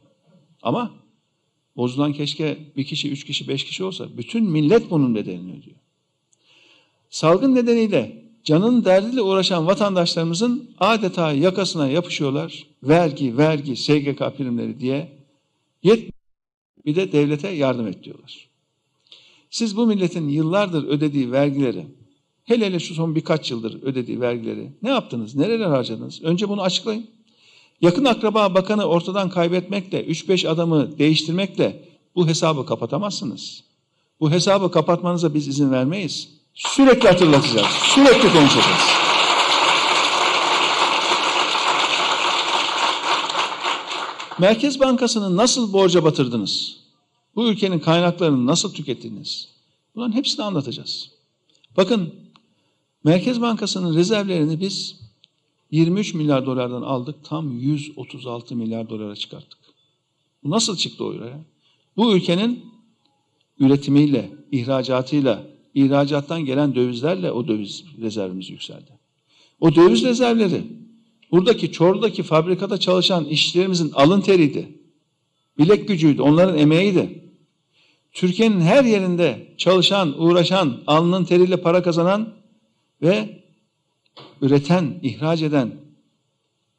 Ama 0.62 0.90
bozulan 1.76 2.12
keşke 2.12 2.58
bir 2.76 2.84
kişi, 2.84 3.10
üç 3.10 3.24
kişi, 3.24 3.48
beş 3.48 3.64
kişi 3.64 3.84
olsa 3.84 4.16
bütün 4.16 4.44
millet 4.44 4.90
bunun 4.90 5.14
bedelini 5.14 5.52
ödüyor. 5.52 5.76
Salgın 7.10 7.54
nedeniyle 7.54 8.24
canın 8.44 8.84
derdiyle 8.84 9.22
uğraşan 9.22 9.66
vatandaşlarımızın 9.66 10.70
adeta 10.78 11.32
yakasına 11.32 11.88
yapışıyorlar. 11.88 12.66
Vergi, 12.82 13.38
vergi, 13.38 13.76
SGK 13.76 14.36
primleri 14.36 14.80
diye 14.80 15.12
yet 15.82 16.10
bir 16.86 16.96
de 16.96 17.12
devlete 17.12 17.48
yardım 17.48 17.86
et 17.86 18.04
diyorlar. 18.04 18.48
Siz 19.50 19.76
bu 19.76 19.86
milletin 19.86 20.28
yıllardır 20.28 20.88
ödediği 20.88 21.32
vergileri, 21.32 21.86
hele 22.44 22.66
hele 22.66 22.80
şu 22.80 22.94
son 22.94 23.14
birkaç 23.14 23.50
yıldır 23.50 23.82
ödediği 23.82 24.20
vergileri 24.20 24.72
ne 24.82 24.90
yaptınız, 24.90 25.34
nereler 25.34 25.66
harcadınız? 25.66 26.22
Önce 26.22 26.48
bunu 26.48 26.62
açıklayın. 26.62 27.06
Yakın 27.80 28.04
akraba 28.04 28.54
bakanı 28.54 28.84
ortadan 28.84 29.30
kaybetmekle, 29.30 30.06
3-5 30.06 30.48
adamı 30.48 30.98
değiştirmekle 30.98 31.88
bu 32.14 32.28
hesabı 32.28 32.66
kapatamazsınız. 32.66 33.64
Bu 34.20 34.30
hesabı 34.30 34.70
kapatmanıza 34.70 35.34
biz 35.34 35.48
izin 35.48 35.70
vermeyiz. 35.70 36.28
Sürekli 36.54 37.08
hatırlatacağız, 37.08 37.66
sürekli 37.66 38.32
konuşacağız. 38.32 39.04
Merkez 44.38 44.80
Bankası'nı 44.80 45.36
nasıl 45.36 45.72
borca 45.72 46.04
batırdınız? 46.04 46.76
Bu 47.36 47.48
ülkenin 47.48 47.78
kaynaklarını 47.78 48.46
nasıl 48.46 48.74
tükettiniz? 48.74 49.48
Bunların 49.94 50.12
hepsini 50.12 50.44
anlatacağız. 50.44 51.10
Bakın 51.76 52.14
Merkez 53.04 53.40
Bankası'nın 53.40 53.96
rezervlerini 53.96 54.60
biz 54.60 55.00
23 55.70 56.14
milyar 56.14 56.46
dolardan 56.46 56.82
aldık 56.82 57.14
tam 57.24 57.58
136 57.58 58.56
milyar 58.56 58.88
dolara 58.88 59.16
çıkarttık. 59.16 59.58
Bu 60.44 60.50
nasıl 60.50 60.76
çıktı 60.76 61.04
o 61.04 61.12
ya? 61.12 61.40
Bu 61.96 62.16
ülkenin 62.16 62.64
üretimiyle, 63.60 64.30
ihracatıyla, 64.52 65.46
ihracattan 65.74 66.44
gelen 66.44 66.74
dövizlerle 66.74 67.32
o 67.32 67.48
döviz 67.48 67.84
rezervimiz 68.00 68.50
yükseldi. 68.50 68.90
O 69.60 69.74
döviz 69.74 70.04
rezervleri 70.04 70.62
buradaki 71.30 71.72
Çorlu'daki 71.72 72.22
fabrikada 72.22 72.78
çalışan 72.78 73.24
işçilerimizin 73.24 73.92
alın 73.92 74.20
teriydi. 74.20 74.78
Bilek 75.58 75.88
gücüydü, 75.88 76.22
onların 76.22 76.58
emeğiydi. 76.58 77.24
Türkiye'nin 78.12 78.60
her 78.60 78.84
yerinde 78.84 79.54
çalışan, 79.58 80.22
uğraşan, 80.22 80.80
alnının 80.86 81.24
teriyle 81.24 81.56
para 81.56 81.82
kazanan 81.82 82.43
ve 83.04 83.42
üreten, 84.42 85.00
ihraç 85.02 85.42
eden 85.42 85.74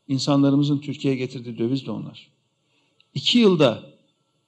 insanlarımızın 0.08 0.78
Türkiye'ye 0.78 1.20
getirdiği 1.20 1.58
döviz 1.58 1.86
de 1.86 1.92
onlar. 1.92 2.28
İki 3.14 3.40
yılda 3.40 3.84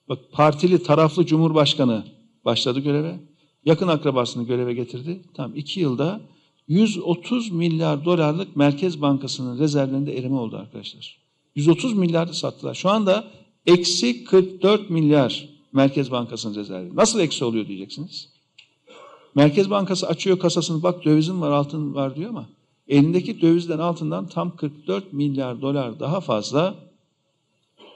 bak 0.08 0.18
partili, 0.32 0.82
taraflı 0.82 1.26
Cumhurbaşkanı 1.26 2.04
başladı 2.44 2.80
göreve. 2.80 3.16
Yakın 3.64 3.88
akrabasını 3.88 4.46
göreve 4.46 4.74
getirdi. 4.74 5.20
Tam 5.34 5.56
iki 5.56 5.80
yılda 5.80 6.20
130 6.68 7.50
milyar 7.50 8.04
dolarlık 8.04 8.56
Merkez 8.56 9.02
Bankası'nın 9.02 9.58
rezervlerinde 9.58 10.18
erime 10.18 10.36
oldu 10.36 10.56
arkadaşlar. 10.56 11.18
130 11.56 11.94
milyardı 11.94 12.34
sattılar. 12.34 12.74
Şu 12.74 12.90
anda 12.90 13.24
eksi 13.66 14.24
44 14.24 14.90
milyar 14.90 15.48
Merkez 15.72 16.10
Bankası'nın 16.10 16.54
rezervi. 16.54 16.96
Nasıl 16.96 17.20
eksi 17.20 17.44
oluyor 17.44 17.68
diyeceksiniz. 17.68 18.28
Merkez 19.34 19.70
Bankası 19.70 20.08
açıyor 20.08 20.38
kasasını 20.38 20.82
bak 20.82 21.04
dövizin 21.04 21.40
var 21.40 21.50
altın 21.50 21.94
var 21.94 22.16
diyor 22.16 22.30
ama 22.30 22.48
elindeki 22.88 23.40
dövizden 23.40 23.78
altından 23.78 24.26
tam 24.26 24.56
44 24.56 25.12
milyar 25.12 25.60
dolar 25.60 26.00
daha 26.00 26.20
fazla 26.20 26.74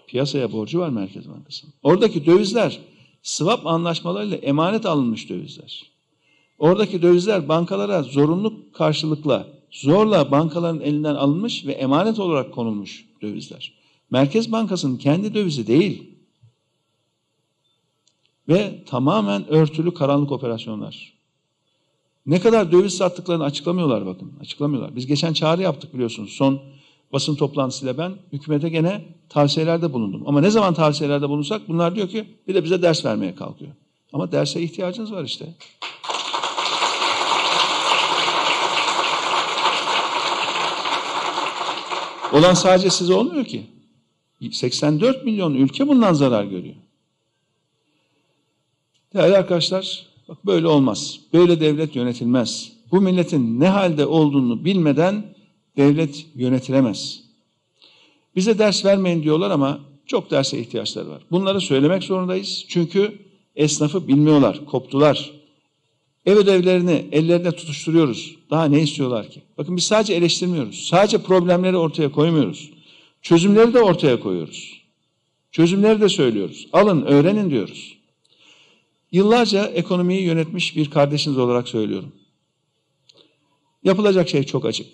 piyasaya 0.06 0.52
borcu 0.52 0.78
var 0.78 0.88
Merkez 0.88 1.28
Bankası'nın. 1.28 1.72
Oradaki 1.82 2.26
dövizler 2.26 2.80
swap 3.22 3.66
anlaşmalarıyla 3.66 4.36
emanet 4.36 4.86
alınmış 4.86 5.30
dövizler. 5.30 5.92
Oradaki 6.58 7.02
dövizler 7.02 7.48
bankalara 7.48 8.02
zorunlu 8.02 8.72
karşılıkla 8.72 9.46
zorla 9.70 10.30
bankaların 10.30 10.80
elinden 10.80 11.14
alınmış 11.14 11.66
ve 11.66 11.72
emanet 11.72 12.18
olarak 12.18 12.52
konulmuş 12.52 13.08
dövizler. 13.22 13.72
Merkez 14.10 14.52
Bankası'nın 14.52 14.96
kendi 14.96 15.34
dövizi 15.34 15.66
değil. 15.66 16.12
Ve 18.48 18.84
tamamen 18.86 19.48
örtülü 19.48 19.94
karanlık 19.94 20.32
operasyonlar. 20.32 21.12
Ne 22.26 22.40
kadar 22.40 22.72
döviz 22.72 22.96
sattıklarını 22.96 23.44
açıklamıyorlar 23.44 24.06
bakın. 24.06 24.32
Açıklamıyorlar. 24.40 24.96
Biz 24.96 25.06
geçen 25.06 25.32
çağrı 25.32 25.62
yaptık 25.62 25.94
biliyorsunuz. 25.94 26.32
Son 26.32 26.60
basın 27.12 27.34
toplantısıyla 27.34 27.98
ben 27.98 28.12
hükümete 28.32 28.68
gene 28.68 29.04
tavsiyelerde 29.28 29.92
bulundum. 29.92 30.22
Ama 30.26 30.40
ne 30.40 30.50
zaman 30.50 30.74
tavsiyelerde 30.74 31.28
bulunsak 31.28 31.68
bunlar 31.68 31.96
diyor 31.96 32.08
ki 32.08 32.24
bir 32.48 32.54
de 32.54 32.64
bize 32.64 32.82
ders 32.82 33.04
vermeye 33.04 33.34
kalkıyor. 33.34 33.70
Ama 34.12 34.32
derse 34.32 34.62
ihtiyacınız 34.62 35.12
var 35.12 35.24
işte. 35.24 35.54
Olan 42.32 42.54
sadece 42.54 42.90
size 42.90 43.14
olmuyor 43.14 43.44
ki. 43.44 43.66
84 44.52 45.24
milyon 45.24 45.54
ülke 45.54 45.88
bundan 45.88 46.12
zarar 46.12 46.44
görüyor. 46.44 46.74
Değerli 49.14 49.36
arkadaşlar, 49.36 50.06
bak 50.32 50.46
böyle 50.46 50.66
olmaz. 50.66 51.20
Böyle 51.32 51.60
devlet 51.60 51.96
yönetilmez. 51.96 52.72
Bu 52.92 53.00
milletin 53.00 53.60
ne 53.60 53.68
halde 53.68 54.06
olduğunu 54.06 54.64
bilmeden 54.64 55.34
devlet 55.76 56.26
yönetilemez. 56.34 57.20
Bize 58.36 58.58
ders 58.58 58.84
vermeyin 58.84 59.22
diyorlar 59.22 59.50
ama 59.50 59.80
çok 60.06 60.30
derse 60.30 60.58
ihtiyaçları 60.58 61.10
var. 61.10 61.22
Bunları 61.30 61.60
söylemek 61.60 62.04
zorundayız. 62.04 62.64
Çünkü 62.68 63.18
esnafı 63.56 64.08
bilmiyorlar, 64.08 64.64
koptular. 64.66 65.30
Ev 66.26 66.36
ödevlerini 66.36 67.08
ellerine 67.12 67.52
tutuşturuyoruz. 67.52 68.36
Daha 68.50 68.64
ne 68.64 68.82
istiyorlar 68.82 69.30
ki? 69.30 69.42
Bakın 69.58 69.76
biz 69.76 69.84
sadece 69.84 70.14
eleştirmiyoruz. 70.14 70.86
Sadece 70.86 71.18
problemleri 71.18 71.76
ortaya 71.76 72.12
koymuyoruz. 72.12 72.70
Çözümleri 73.22 73.74
de 73.74 73.80
ortaya 73.80 74.20
koyuyoruz. 74.20 74.82
Çözümleri 75.50 76.00
de 76.00 76.08
söylüyoruz. 76.08 76.68
Alın, 76.72 77.02
öğrenin 77.02 77.50
diyoruz. 77.50 78.01
Yıllarca 79.12 79.66
ekonomiyi 79.66 80.22
yönetmiş 80.22 80.76
bir 80.76 80.90
kardeşiniz 80.90 81.38
olarak 81.38 81.68
söylüyorum. 81.68 82.12
Yapılacak 83.84 84.28
şey 84.28 84.42
çok 84.42 84.64
açık. 84.64 84.86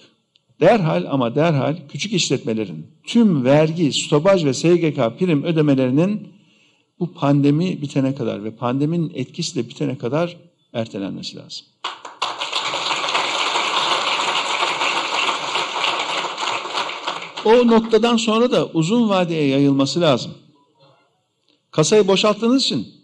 derhal 0.60 1.06
ama 1.10 1.34
derhal 1.34 1.76
küçük 1.88 2.12
işletmelerin 2.12 2.86
tüm 3.04 3.44
vergi, 3.44 3.92
stopaj 3.92 4.44
ve 4.44 4.54
SGK 4.54 5.18
prim 5.18 5.44
ödemelerinin 5.44 6.28
bu 7.00 7.12
pandemi 7.12 7.82
bitene 7.82 8.14
kadar 8.14 8.44
ve 8.44 8.50
pandeminin 8.50 9.12
etkisi 9.14 9.54
de 9.54 9.68
bitene 9.68 9.98
kadar 9.98 10.36
ertelenmesi 10.72 11.36
lazım. 11.36 11.66
O 17.44 17.66
noktadan 17.66 18.16
sonra 18.16 18.52
da 18.52 18.66
uzun 18.66 19.08
vadeye 19.08 19.48
yayılması 19.48 20.00
lazım. 20.00 20.34
Kasayı 21.70 22.08
boşalttığınız 22.08 22.64
için 22.64 22.97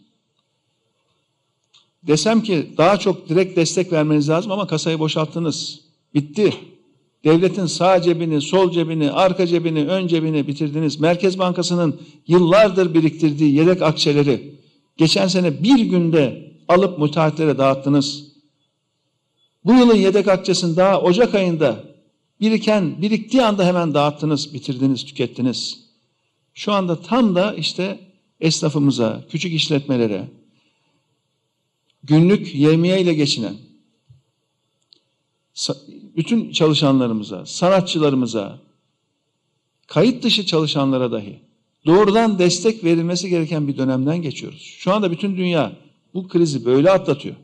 desem 2.06 2.42
ki 2.42 2.66
daha 2.76 2.96
çok 2.96 3.28
direkt 3.28 3.56
destek 3.56 3.92
vermeniz 3.92 4.28
lazım 4.28 4.52
ama 4.52 4.66
kasayı 4.66 4.98
boşalttınız. 4.98 5.80
Bitti. 6.14 6.54
Devletin 7.24 7.66
sağ 7.66 8.02
cebini, 8.02 8.40
sol 8.40 8.70
cebini, 8.70 9.10
arka 9.10 9.46
cebini, 9.46 9.86
ön 9.86 10.06
cebini 10.06 10.46
bitirdiniz. 10.46 11.00
Merkez 11.00 11.38
Bankası'nın 11.38 12.00
yıllardır 12.26 12.94
biriktirdiği 12.94 13.54
yedek 13.54 13.82
akçeleri 13.82 14.54
geçen 14.96 15.28
sene 15.28 15.62
bir 15.62 15.78
günde 15.78 16.52
alıp 16.68 16.98
müteahhitlere 16.98 17.58
dağıttınız. 17.58 18.24
Bu 19.64 19.74
yılın 19.74 19.96
yedek 19.96 20.28
akçesini 20.28 20.76
daha 20.76 21.00
Ocak 21.00 21.34
ayında 21.34 21.84
biriken, 22.40 23.02
biriktiği 23.02 23.42
anda 23.42 23.66
hemen 23.66 23.94
dağıttınız, 23.94 24.54
bitirdiniz, 24.54 25.04
tükettiniz. 25.04 25.84
Şu 26.54 26.72
anda 26.72 27.00
tam 27.00 27.34
da 27.34 27.54
işte 27.54 28.00
esnafımıza, 28.40 29.24
küçük 29.30 29.52
işletmelere, 29.52 30.28
günlük 32.08 32.54
yevmiye 32.54 33.00
ile 33.00 33.14
geçinen, 33.14 33.56
bütün 36.16 36.52
çalışanlarımıza, 36.52 37.46
sanatçılarımıza, 37.46 38.58
kayıt 39.86 40.24
dışı 40.24 40.46
çalışanlara 40.46 41.12
dahi 41.12 41.38
doğrudan 41.86 42.38
destek 42.38 42.84
verilmesi 42.84 43.28
gereken 43.28 43.68
bir 43.68 43.76
dönemden 43.76 44.22
geçiyoruz. 44.22 44.62
Şu 44.62 44.92
anda 44.92 45.10
bütün 45.10 45.36
dünya 45.36 45.72
bu 46.14 46.28
krizi 46.28 46.64
böyle 46.64 46.90
atlatıyor. 46.90 47.36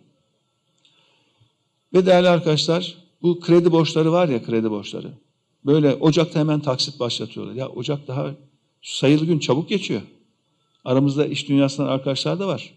Ve 1.94 2.06
değerli 2.06 2.28
arkadaşlar, 2.28 2.96
bu 3.22 3.40
kredi 3.40 3.72
borçları 3.72 4.12
var 4.12 4.28
ya 4.28 4.42
kredi 4.42 4.70
borçları. 4.70 5.12
Böyle 5.66 5.94
Ocak'ta 5.94 6.40
hemen 6.40 6.60
taksit 6.60 7.00
başlatıyorlar. 7.00 7.54
Ya 7.54 7.68
Ocak 7.68 8.08
daha 8.08 8.30
sayılı 8.82 9.26
gün 9.26 9.38
çabuk 9.38 9.68
geçiyor. 9.68 10.02
Aramızda 10.84 11.26
iş 11.26 11.48
dünyasından 11.48 11.88
arkadaşlar 11.88 12.40
da 12.40 12.46
var. 12.46 12.74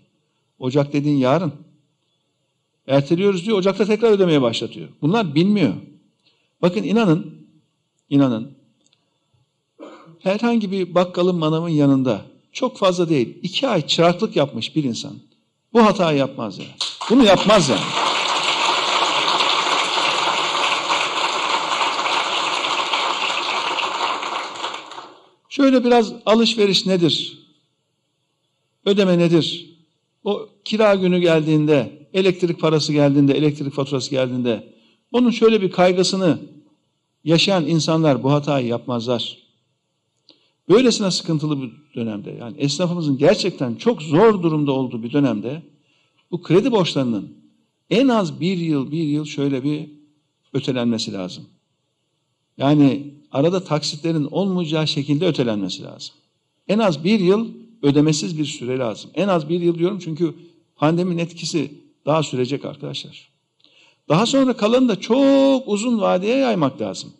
Ocak 0.59 0.93
dediğin 0.93 1.17
yarın. 1.17 1.53
Erteliyoruz 2.87 3.45
diyor, 3.45 3.57
Ocak'ta 3.57 3.85
tekrar 3.85 4.11
ödemeye 4.11 4.41
başlatıyor. 4.41 4.89
Bunlar 5.01 5.35
bilmiyor. 5.35 5.73
Bakın 6.61 6.83
inanın, 6.83 7.47
inanın, 8.09 8.51
herhangi 10.19 10.71
bir 10.71 10.95
bakkalın 10.95 11.35
manavın 11.35 11.69
yanında 11.69 12.25
çok 12.51 12.77
fazla 12.77 13.09
değil, 13.09 13.37
iki 13.43 13.67
ay 13.67 13.87
çıraklık 13.87 14.35
yapmış 14.35 14.75
bir 14.75 14.83
insan 14.83 15.13
bu 15.73 15.85
hatayı 15.85 16.17
yapmaz 16.17 16.59
yani. 16.59 16.69
Bunu 17.09 17.25
yapmaz 17.25 17.69
yani. 17.69 17.81
Şöyle 25.49 25.83
biraz 25.83 26.13
alışveriş 26.25 26.85
nedir? 26.85 27.39
Ödeme 28.85 29.17
nedir? 29.17 29.69
O 30.23 30.49
kira 30.65 30.95
günü 30.95 31.19
geldiğinde, 31.19 32.02
elektrik 32.13 32.59
parası 32.59 32.93
geldiğinde, 32.93 33.33
elektrik 33.33 33.73
faturası 33.73 34.11
geldiğinde 34.11 34.73
onun 35.11 35.29
şöyle 35.29 35.61
bir 35.61 35.71
kaygısını 35.71 36.39
yaşayan 37.23 37.67
insanlar 37.67 38.23
bu 38.23 38.31
hatayı 38.31 38.67
yapmazlar. 38.67 39.37
Böylesine 40.69 41.11
sıkıntılı 41.11 41.61
bir 41.61 41.71
dönemde 41.95 42.31
yani 42.31 42.57
esnafımızın 42.57 43.17
gerçekten 43.17 43.75
çok 43.75 44.01
zor 44.01 44.43
durumda 44.43 44.71
olduğu 44.71 45.03
bir 45.03 45.13
dönemde 45.13 45.61
bu 46.31 46.41
kredi 46.41 46.71
borçlarının 46.71 47.37
en 47.89 48.07
az 48.07 48.39
bir 48.39 48.57
yıl 48.57 48.91
bir 48.91 49.03
yıl 49.03 49.25
şöyle 49.25 49.63
bir 49.63 49.89
ötelenmesi 50.53 51.13
lazım. 51.13 51.43
Yani 52.57 53.13
arada 53.31 53.63
taksitlerin 53.63 54.27
olmayacağı 54.31 54.87
şekilde 54.87 55.27
ötelenmesi 55.27 55.83
lazım. 55.83 56.15
En 56.67 56.79
az 56.79 57.03
bir 57.03 57.19
yıl 57.19 57.47
ödemesiz 57.81 58.37
bir 58.37 58.45
süre 58.45 58.77
lazım. 58.77 59.11
En 59.13 59.27
az 59.27 59.49
bir 59.49 59.61
yıl 59.61 59.77
diyorum 59.79 59.99
çünkü 59.99 60.35
pandeminin 60.75 61.17
etkisi 61.17 61.82
daha 62.05 62.23
sürecek 62.23 62.65
arkadaşlar. 62.65 63.33
Daha 64.09 64.25
sonra 64.25 64.53
kalanı 64.53 64.89
da 64.89 64.99
çok 64.99 65.67
uzun 65.67 66.01
vadeye 66.01 66.37
yaymak 66.37 66.81
lazım. 66.81 67.13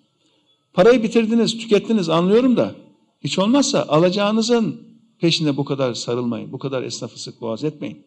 Parayı 0.74 1.04
bitirdiniz, 1.04 1.58
tükettiniz 1.58 2.10
anlıyorum 2.10 2.58
da 2.58 2.76
hiç 3.24 3.40
olmazsa 3.40 3.86
alacağınızın 3.90 4.88
peşinde 5.20 5.58
bu 5.58 5.66
kadar 5.66 5.94
sarılmayın. 5.94 6.52
Bu 6.52 6.60
kadar 6.60 6.84
esnafı 6.84 7.20
sık 7.20 7.42
boğaz 7.42 7.64
etmeyin. 7.64 8.06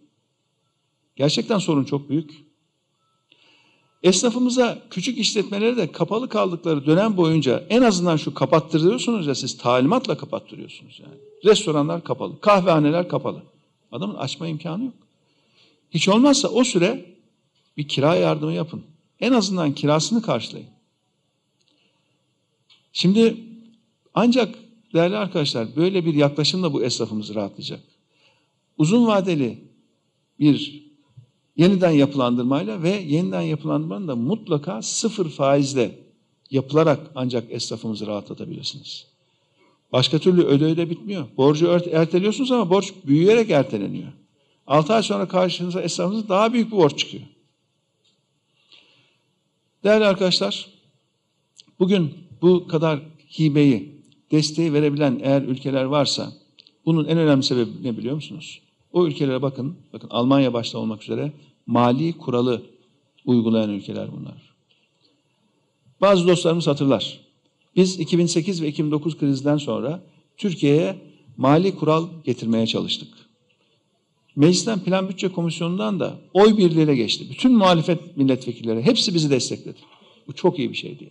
Gerçekten 1.17 1.59
sorun 1.59 1.85
çok 1.85 2.09
büyük. 2.09 2.47
Esnafımıza, 4.03 4.79
küçük 4.91 5.19
işletmelere 5.19 5.77
de 5.77 5.93
kapalı 5.93 6.29
kaldıkları 6.29 6.87
dönem 6.87 7.17
boyunca 7.17 7.65
en 7.69 7.83
azından 7.83 8.17
şu 8.17 8.35
kapattırıyorsunuz 8.35 9.27
ya 9.27 9.35
siz 9.35 9.59
talimatla 9.59 10.17
kapattırıyorsunuz 10.17 11.01
yani. 11.01 11.19
Restoranlar 11.45 12.05
kapalı, 12.05 12.41
kahvehaneler 12.41 13.09
kapalı. 13.09 13.43
Adamın 13.93 14.15
açma 14.15 14.49
imkanı 14.49 14.85
yok. 14.85 15.06
Hiç 15.91 16.09
olmazsa 16.09 16.49
o 16.49 16.65
süre 16.65 17.17
bir 17.77 17.89
kira 17.89 18.15
yardımı 18.15 18.53
yapın. 18.53 18.83
En 19.21 19.33
azından 19.33 19.75
kirasını 19.75 20.23
karşılayın. 20.23 20.69
Şimdi 22.93 23.37
ancak 24.15 24.55
değerli 24.95 25.17
arkadaşlar 25.17 25.77
böyle 25.77 26.05
bir 26.05 26.15
yaklaşımla 26.15 26.73
bu 26.73 26.85
esnafımız 26.85 27.35
rahatlayacak. 27.35 27.81
Uzun 28.79 29.07
vadeli 29.07 29.59
bir 30.41 30.87
yeniden 31.57 31.91
yapılandırmayla 31.91 32.83
ve 32.83 32.91
yeniden 32.91 33.41
yapılandırmanın 33.41 34.09
da 34.09 34.17
mutlaka 34.17 34.83
sıfır 34.83 35.31
faizle 35.31 35.99
yapılarak 36.51 37.11
ancak 37.15 37.53
esnafımızı 37.53 38.07
rahatlatabilirsiniz. 38.07 39.07
Başka 39.93 40.19
türlü 40.19 40.43
öde 40.43 40.65
öde 40.65 40.91
bitmiyor. 40.91 41.27
Borcu 41.37 41.67
erteliyorsunuz 41.93 42.53
ama 42.53 42.71
borç 42.71 42.93
büyüyerek 43.07 43.51
erteleniyor. 43.51 44.13
6 44.67 44.95
ay 44.95 45.03
sonra 45.03 45.29
karşınıza 45.29 45.81
esnafınız 45.81 46.29
daha 46.29 46.53
büyük 46.53 46.73
bir 46.73 46.77
borç 46.77 46.99
çıkıyor. 46.99 47.23
Değerli 49.85 50.05
arkadaşlar, 50.05 50.69
bugün 51.79 52.15
bu 52.43 52.69
kadar 52.69 53.01
hibeyi, 53.39 54.03
desteği 54.31 54.73
verebilen 54.73 55.21
eğer 55.23 55.43
ülkeler 55.43 55.85
varsa 55.85 56.33
bunun 56.87 57.05
en 57.05 57.19
önemli 57.19 57.43
sebebi 57.43 57.71
ne 57.83 57.97
biliyor 57.97 58.15
musunuz? 58.15 58.61
O 58.93 59.07
ülkelere 59.07 59.43
bakın, 59.43 59.77
bakın 59.93 60.09
Almanya 60.11 60.53
başta 60.53 60.79
olmak 60.79 61.03
üzere 61.03 61.33
mali 61.67 62.13
kuralı 62.19 62.63
uygulayan 63.25 63.71
ülkeler 63.71 64.09
bunlar. 64.13 64.55
Bazı 66.01 66.29
dostlarımız 66.29 66.67
hatırlar. 66.67 67.21
Biz 67.77 68.01
2008 68.01 68.63
ve 68.63 68.69
2009 68.69 69.19
krizden 69.19 69.57
sonra 69.57 70.03
Türkiye'ye 70.37 70.97
mali 71.37 71.75
kural 71.75 72.09
getirmeye 72.25 72.67
çalıştık. 72.67 73.09
Meclisten 74.37 74.81
Plan 74.81 75.09
Bütçe 75.09 75.29
Komisyonu'ndan 75.29 76.01
da 76.01 76.19
oy 76.33 76.57
birliğiyle 76.57 76.97
geçti. 76.97 77.27
Bütün 77.31 77.53
muhalefet 77.53 78.17
milletvekilleri 78.17 78.83
hepsi 78.83 79.15
bizi 79.15 79.31
destekledi. 79.31 79.79
Bu 80.27 80.33
çok 80.33 80.59
iyi 80.59 80.71
bir 80.71 80.77
şey 80.77 80.99
diye. 80.99 81.11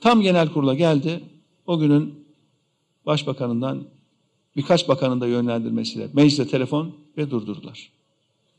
Tam 0.00 0.20
genel 0.20 0.48
kurula 0.48 0.74
geldi. 0.74 1.20
O 1.66 1.78
günün 1.78 2.24
başbakanından 3.06 3.84
birkaç 4.56 4.88
bakanın 4.88 5.20
da 5.20 5.26
yönlendirmesiyle 5.26 6.08
meclise 6.12 6.48
telefon 6.48 6.94
ve 7.16 7.30
durdurdular. 7.30 7.90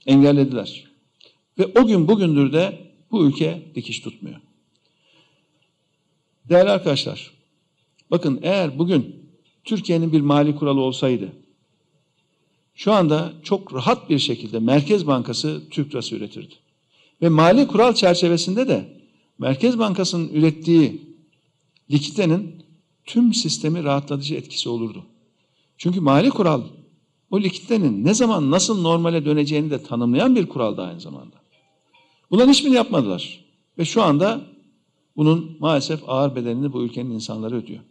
Engellediler. 0.06 0.88
Ve 1.60 1.65
o 1.80 1.88
gün 1.88 2.08
bugündür 2.08 2.54
de 2.54 2.80
bu 3.12 3.25
ülke 3.25 3.62
dikiş 3.75 3.99
tutmuyor. 3.99 4.39
Değerli 6.49 6.69
arkadaşlar, 6.69 7.32
bakın 8.12 8.39
eğer 8.43 8.80
bugün 8.80 9.15
Türkiye'nin 9.63 10.12
bir 10.12 10.21
mali 10.21 10.56
kuralı 10.56 10.82
olsaydı, 10.82 11.32
şu 12.75 12.93
anda 12.93 13.33
çok 13.43 13.73
rahat 13.73 14.09
bir 14.09 14.19
şekilde 14.19 14.59
Merkez 14.59 15.07
Bankası 15.07 15.61
Türk 15.71 15.91
lirası 15.91 16.15
üretirdi. 16.15 16.55
Ve 17.21 17.29
mali 17.29 17.67
kural 17.67 17.93
çerçevesinde 17.93 18.67
de 18.67 19.01
Merkez 19.39 19.79
Bankası'nın 19.79 20.29
ürettiği 20.29 21.01
likitenin 21.91 22.63
tüm 23.05 23.33
sistemi 23.33 23.83
rahatlatıcı 23.83 24.35
etkisi 24.35 24.69
olurdu. 24.69 25.03
Çünkü 25.77 25.99
mali 25.99 26.29
kural 26.29 26.61
o 27.31 27.41
likitenin 27.41 28.05
ne 28.05 28.13
zaman 28.13 28.51
nasıl 28.51 28.81
normale 28.81 29.25
döneceğini 29.25 29.71
de 29.71 29.83
tanımlayan 29.83 30.35
bir 30.35 30.45
kural 30.45 30.77
da 30.77 30.83
aynı 30.83 30.99
zamanda. 30.99 31.35
Bunların 32.31 32.51
hiçbirini 32.51 32.75
yapmadılar. 32.75 33.45
Ve 33.77 33.85
şu 33.85 34.03
anda 34.03 34.41
bunun 35.17 35.57
maalesef 35.59 36.09
ağır 36.09 36.35
bedelini 36.35 36.73
bu 36.73 36.83
ülkenin 36.83 37.11
insanları 37.11 37.55
ödüyor. 37.55 37.81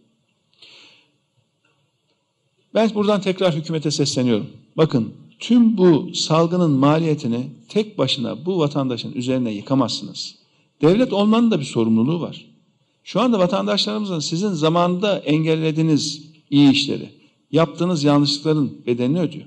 Ben 2.74 2.94
buradan 2.94 3.20
tekrar 3.20 3.54
hükümete 3.54 3.90
sesleniyorum. 3.90 4.63
Bakın 4.76 5.14
tüm 5.38 5.76
bu 5.76 6.14
salgının 6.14 6.70
maliyetini 6.70 7.50
tek 7.68 7.98
başına 7.98 8.46
bu 8.46 8.58
vatandaşın 8.58 9.12
üzerine 9.12 9.52
yıkamazsınız. 9.52 10.34
Devlet 10.82 11.12
olmanın 11.12 11.50
da 11.50 11.60
bir 11.60 11.64
sorumluluğu 11.64 12.20
var. 12.20 12.46
Şu 13.04 13.20
anda 13.20 13.38
vatandaşlarımızın 13.38 14.18
sizin 14.18 14.50
zamanında 14.50 15.18
engellediğiniz 15.18 16.22
iyi 16.50 16.70
işleri, 16.70 17.10
yaptığınız 17.52 18.04
yanlışlıkların 18.04 18.82
bedelini 18.86 19.20
ödüyor. 19.20 19.46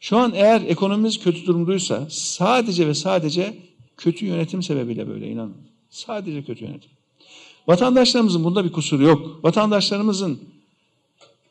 Şu 0.00 0.16
an 0.16 0.32
eğer 0.34 0.60
ekonomimiz 0.60 1.18
kötü 1.18 1.46
durumdaysa 1.46 2.06
sadece 2.10 2.88
ve 2.88 2.94
sadece 2.94 3.58
kötü 3.96 4.26
yönetim 4.26 4.62
sebebiyle 4.62 5.08
böyle 5.08 5.30
inanın. 5.30 5.56
Sadece 5.90 6.44
kötü 6.44 6.64
yönetim. 6.64 6.90
Vatandaşlarımızın 7.66 8.44
bunda 8.44 8.64
bir 8.64 8.72
kusuru 8.72 9.02
yok. 9.02 9.44
Vatandaşlarımızın 9.44 10.40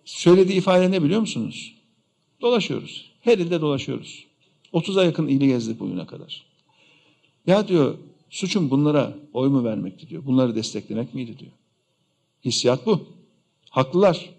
söylediği 0.06 0.58
ifade 0.58 0.91
ne 0.91 1.04
biliyor 1.04 1.21
musunuz? 1.21 1.74
Dolaşıyoruz. 2.41 3.12
Her 3.21 3.38
ilde 3.38 3.62
dolaşıyoruz. 3.62 4.25
30'a 4.73 5.04
yakın 5.04 5.27
ili 5.27 5.47
gezdik 5.47 5.80
bugüne 5.80 6.06
kadar. 6.06 6.45
Ya 7.47 7.67
diyor 7.67 7.95
suçum 8.30 8.69
bunlara 8.69 9.17
oy 9.34 9.49
mu 9.49 9.63
vermekti 9.63 10.10
diyor. 10.10 10.25
Bunları 10.25 10.56
desteklemek 10.56 11.13
miydi 11.13 11.39
diyor. 11.39 11.51
Hissiyat 12.45 12.86
bu. 12.86 13.01
Haklılar. 13.69 14.30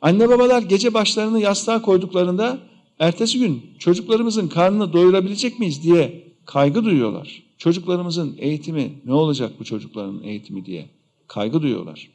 Anne 0.00 0.28
babalar 0.28 0.62
gece 0.62 0.94
başlarını 0.94 1.40
yastığa 1.40 1.82
koyduklarında 1.82 2.58
ertesi 2.98 3.38
gün 3.38 3.62
çocuklarımızın 3.78 4.48
karnını 4.48 4.92
doyurabilecek 4.92 5.58
miyiz 5.58 5.82
diye 5.82 6.24
kaygı 6.44 6.84
duyuyorlar. 6.84 7.42
Çocuklarımızın 7.58 8.36
eğitimi 8.38 8.92
ne 9.04 9.12
olacak 9.12 9.52
bu 9.60 9.64
çocukların 9.64 10.22
eğitimi 10.22 10.66
diye 10.66 10.88
kaygı 11.26 11.62
duyuyorlar. 11.62 12.08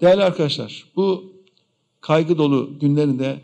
Değerli 0.00 0.22
arkadaşlar 0.24 0.84
bu 0.96 1.32
kaygı 2.00 2.38
dolu 2.38 2.70
günlerinde 2.80 3.40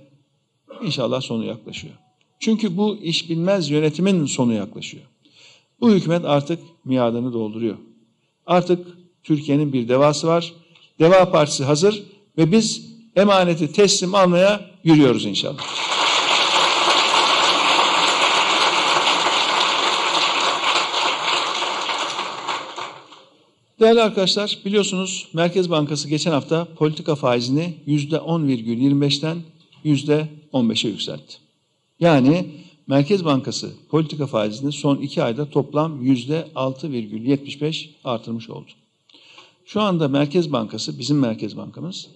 inşallah 0.85 1.21
sonu 1.21 1.45
yaklaşıyor. 1.45 1.95
Çünkü 2.40 2.77
bu 2.77 2.97
iş 2.97 3.31
bilmez 3.31 3.71
yönetimin 3.71 4.27
sonu 4.27 4.53
yaklaşıyor. 4.53 5.05
Bu 5.81 5.90
hükümet 5.90 6.25
artık 6.25 6.59
miadını 6.85 7.33
dolduruyor. 7.33 7.77
Artık 8.47 8.87
Türkiye'nin 9.25 9.73
bir 9.73 9.88
devası 9.88 10.27
var. 10.27 10.53
Deva 11.01 11.31
Partisi 11.31 11.64
hazır 11.64 12.03
ve 12.38 12.53
biz 12.53 12.92
emaneti 13.16 13.73
teslim 13.73 14.14
almaya 14.14 14.71
yürüyoruz 14.85 15.25
inşallah. 15.25 15.92
Değerli 23.81 24.03
arkadaşlar 24.03 24.59
biliyorsunuz 24.64 25.29
Merkez 25.33 25.71
Bankası 25.71 26.09
geçen 26.09 26.31
hafta 26.31 26.64
politika 26.64 27.14
faizini 27.14 27.75
%10,25'ten 27.87 29.37
%15'e 30.53 30.91
yükseltti. 30.91 31.37
Yani 32.01 32.47
Merkez 32.87 33.25
Bankası 33.25 33.73
politika 33.88 34.27
faizini 34.27 34.73
son 34.73 34.97
iki 34.97 35.23
ayda 35.23 35.51
toplam 35.51 36.07
%6,75 36.07 37.88
artırmış 38.05 38.51
oldu. 38.51 38.71
Şu 39.65 39.81
anda 39.81 40.09
Merkez 40.09 40.53
Bankası, 40.53 40.99
bizim 40.99 41.19
Merkez 41.19 41.57
Bankamız, 41.57 42.09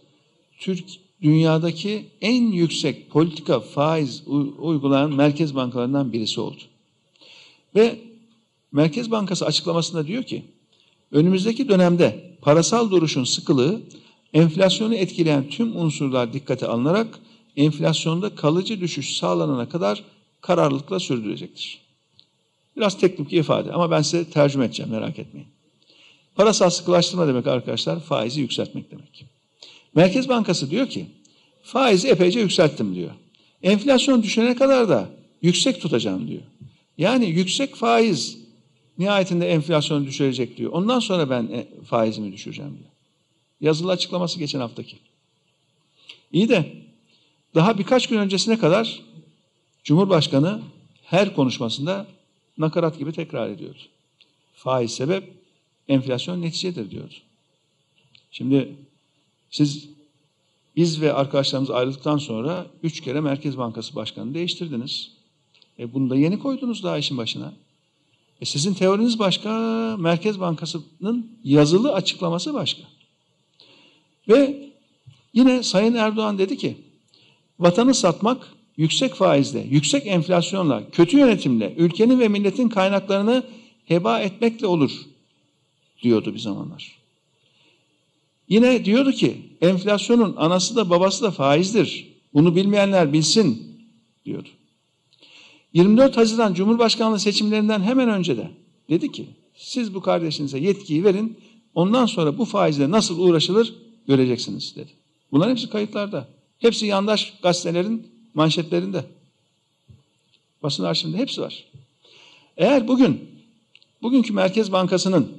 Türk 0.58 0.84
dünyadaki 1.22 2.06
en 2.20 2.52
yüksek 2.52 3.10
politika 3.10 3.60
faiz 3.60 4.22
uygulayan 4.58 5.12
merkez 5.12 5.54
bankalarından 5.54 6.12
birisi 6.12 6.40
oldu. 6.40 6.60
Ve 7.74 7.98
Merkez 8.72 9.10
Bankası 9.10 9.46
açıklamasında 9.46 10.06
diyor 10.06 10.22
ki, 10.22 10.44
önümüzdeki 11.12 11.68
dönemde 11.68 12.36
parasal 12.42 12.90
duruşun 12.90 13.24
sıkılığı, 13.24 13.80
enflasyonu 14.32 14.94
etkileyen 14.94 15.48
tüm 15.48 15.76
unsurlar 15.76 16.32
dikkate 16.32 16.66
alınarak 16.66 17.18
enflasyonda 17.56 18.34
kalıcı 18.34 18.80
düşüş 18.80 19.16
sağlanana 19.16 19.68
kadar 19.68 20.04
kararlılıkla 20.40 21.00
sürdürecektir. 21.00 21.80
Biraz 22.76 22.98
teknik 22.98 23.32
bir 23.32 23.40
ifade 23.40 23.72
ama 23.72 23.90
ben 23.90 24.02
size 24.02 24.30
tercüme 24.30 24.64
edeceğim 24.64 24.92
merak 24.92 25.18
etmeyin. 25.18 25.48
Parasal 26.34 26.70
sıkılaştırma 26.70 27.26
demek 27.28 27.46
arkadaşlar 27.46 28.00
faizi 28.00 28.40
yükseltmek 28.40 28.90
demek. 28.90 29.26
Merkez 29.94 30.28
Bankası 30.28 30.70
diyor 30.70 30.88
ki 30.88 31.06
faizi 31.62 32.08
epeyce 32.08 32.40
yükselttim 32.40 32.94
diyor. 32.94 33.10
Enflasyon 33.62 34.22
düşene 34.22 34.56
kadar 34.56 34.88
da 34.88 35.08
yüksek 35.42 35.80
tutacağım 35.80 36.28
diyor. 36.28 36.42
Yani 36.98 37.26
yüksek 37.26 37.74
faiz 37.74 38.38
nihayetinde 38.98 39.48
enflasyonu 39.48 40.06
düşürecek 40.06 40.56
diyor. 40.56 40.72
Ondan 40.72 41.00
sonra 41.00 41.30
ben 41.30 41.42
e, 41.42 41.66
faizimi 41.84 42.32
düşüreceğim 42.32 42.70
diyor. 42.70 42.90
Yazılı 43.60 43.92
açıklaması 43.92 44.38
geçen 44.38 44.60
haftaki. 44.60 44.96
İyi 46.32 46.48
de 46.48 46.72
daha 47.56 47.78
birkaç 47.78 48.06
gün 48.06 48.18
öncesine 48.18 48.58
kadar 48.58 49.02
Cumhurbaşkanı 49.84 50.62
her 51.02 51.34
konuşmasında 51.34 52.06
nakarat 52.58 52.98
gibi 52.98 53.12
tekrar 53.12 53.50
ediyordu. 53.50 53.78
Faiz 54.54 54.94
sebep, 54.94 55.32
enflasyon 55.88 56.42
neticedir 56.42 56.90
diyordu. 56.90 57.14
Şimdi 58.30 58.76
siz 59.50 59.88
biz 60.76 61.00
ve 61.00 61.12
arkadaşlarımız 61.12 61.70
ayrıldıktan 61.70 62.18
sonra 62.18 62.66
üç 62.82 63.00
kere 63.00 63.20
Merkez 63.20 63.58
Bankası 63.58 63.94
Başkanı 63.94 64.34
değiştirdiniz. 64.34 65.12
E 65.78 65.94
bunu 65.94 66.10
da 66.10 66.16
yeni 66.16 66.38
koydunuz 66.38 66.82
daha 66.82 66.98
işin 66.98 67.16
başına. 67.18 67.52
E 68.40 68.44
sizin 68.44 68.74
teoriniz 68.74 69.18
başka, 69.18 69.50
Merkez 69.98 70.40
Bankası'nın 70.40 71.30
yazılı 71.44 71.92
açıklaması 71.92 72.54
başka. 72.54 72.82
Ve 74.28 74.70
yine 75.34 75.62
Sayın 75.62 75.94
Erdoğan 75.94 76.38
dedi 76.38 76.56
ki, 76.56 76.85
vatanı 77.58 77.94
satmak 77.94 78.48
yüksek 78.76 79.14
faizle, 79.14 79.66
yüksek 79.70 80.06
enflasyonla, 80.06 80.90
kötü 80.90 81.18
yönetimle, 81.18 81.74
ülkenin 81.76 82.20
ve 82.20 82.28
milletin 82.28 82.68
kaynaklarını 82.68 83.42
heba 83.84 84.20
etmekle 84.20 84.66
olur 84.66 84.92
diyordu 86.02 86.34
bir 86.34 86.38
zamanlar. 86.38 86.96
Yine 88.48 88.84
diyordu 88.84 89.12
ki 89.12 89.42
enflasyonun 89.60 90.34
anası 90.36 90.76
da 90.76 90.90
babası 90.90 91.24
da 91.24 91.30
faizdir. 91.30 92.08
Bunu 92.34 92.56
bilmeyenler 92.56 93.12
bilsin 93.12 93.78
diyordu. 94.24 94.48
24 95.72 96.16
Haziran 96.16 96.54
Cumhurbaşkanlığı 96.54 97.18
seçimlerinden 97.18 97.82
hemen 97.82 98.08
önce 98.08 98.36
de 98.36 98.50
dedi 98.90 99.12
ki 99.12 99.26
siz 99.54 99.94
bu 99.94 100.00
kardeşinize 100.00 100.58
yetkiyi 100.58 101.04
verin 101.04 101.38
ondan 101.74 102.06
sonra 102.06 102.38
bu 102.38 102.44
faizle 102.44 102.90
nasıl 102.90 103.18
uğraşılır 103.18 103.74
göreceksiniz 104.08 104.76
dedi. 104.76 104.90
Bunların 105.32 105.50
hepsi 105.50 105.70
kayıtlarda. 105.70 106.28
Hepsi 106.58 106.86
yandaş 106.86 107.32
gazetelerin 107.42 108.06
manşetlerinde. 108.34 109.04
Basın 110.62 110.84
arşivinde 110.84 111.16
hepsi 111.16 111.40
var. 111.40 111.64
Eğer 112.56 112.88
bugün 112.88 113.28
bugünkü 114.02 114.32
Merkez 114.32 114.72
Bankası'nın 114.72 115.32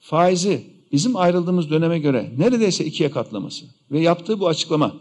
faizi 0.00 0.64
bizim 0.92 1.16
ayrıldığımız 1.16 1.70
döneme 1.70 1.98
göre 1.98 2.32
neredeyse 2.38 2.84
ikiye 2.84 3.10
katlaması 3.10 3.64
ve 3.90 4.00
yaptığı 4.00 4.40
bu 4.40 4.48
açıklama 4.48 4.96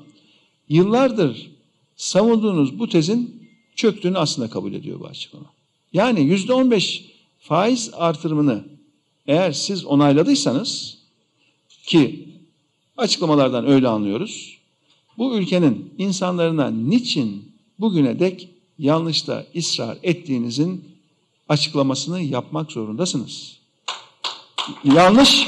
yıllardır 0.69 1.51
savunduğunuz 1.95 2.79
bu 2.79 2.89
tezin 2.89 3.49
çöktüğünü 3.75 4.17
aslında 4.17 4.49
kabul 4.49 4.73
ediyor 4.73 4.99
bu 4.99 5.07
açıklama. 5.07 5.45
Yani 5.93 6.21
yüzde 6.21 6.53
on 6.53 6.71
beş 6.71 7.05
faiz 7.39 7.91
artırımını 7.93 8.63
eğer 9.27 9.51
siz 9.51 9.85
onayladıysanız 9.85 10.97
ki 11.83 12.29
açıklamalardan 12.97 13.67
öyle 13.67 13.87
anlıyoruz. 13.87 14.58
Bu 15.19 15.35
ülkenin 15.35 15.93
insanlarına 15.97 16.69
niçin 16.69 17.51
bugüne 17.79 18.19
dek 18.19 18.49
yanlışta 18.77 19.45
ısrar 19.55 19.97
ettiğinizin 20.03 20.95
açıklamasını 21.49 22.21
yapmak 22.21 22.71
zorundasınız. 22.71 23.59
Yanlış 24.83 25.47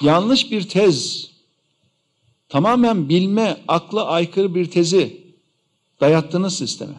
yanlış 0.00 0.50
bir 0.50 0.68
tez, 0.68 1.30
tamamen 2.48 3.08
bilme, 3.08 3.60
akla 3.68 4.06
aykırı 4.06 4.54
bir 4.54 4.70
tezi 4.70 5.24
dayattınız 6.00 6.58
sisteme. 6.58 6.94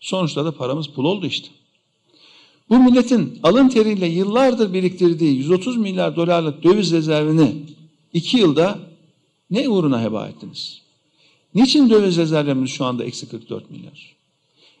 Sonuçta 0.00 0.44
da 0.44 0.56
paramız 0.56 0.86
pul 0.86 1.04
oldu 1.04 1.26
işte. 1.26 1.48
Bu 2.72 2.78
milletin 2.78 3.38
alın 3.42 3.68
teriyle 3.68 4.06
yıllardır 4.06 4.72
biriktirdiği 4.72 5.36
130 5.36 5.76
milyar 5.76 6.16
dolarlık 6.16 6.64
döviz 6.64 6.92
rezervini 6.92 7.54
iki 8.12 8.36
yılda 8.38 8.78
ne 9.50 9.68
uğruna 9.68 10.02
heba 10.02 10.28
ettiniz? 10.28 10.80
Niçin 11.54 11.90
döviz 11.90 12.16
rezervimiz 12.16 12.70
şu 12.70 12.84
anda 12.84 13.04
eksi 13.04 13.28
44 13.28 13.70
milyar? 13.70 14.16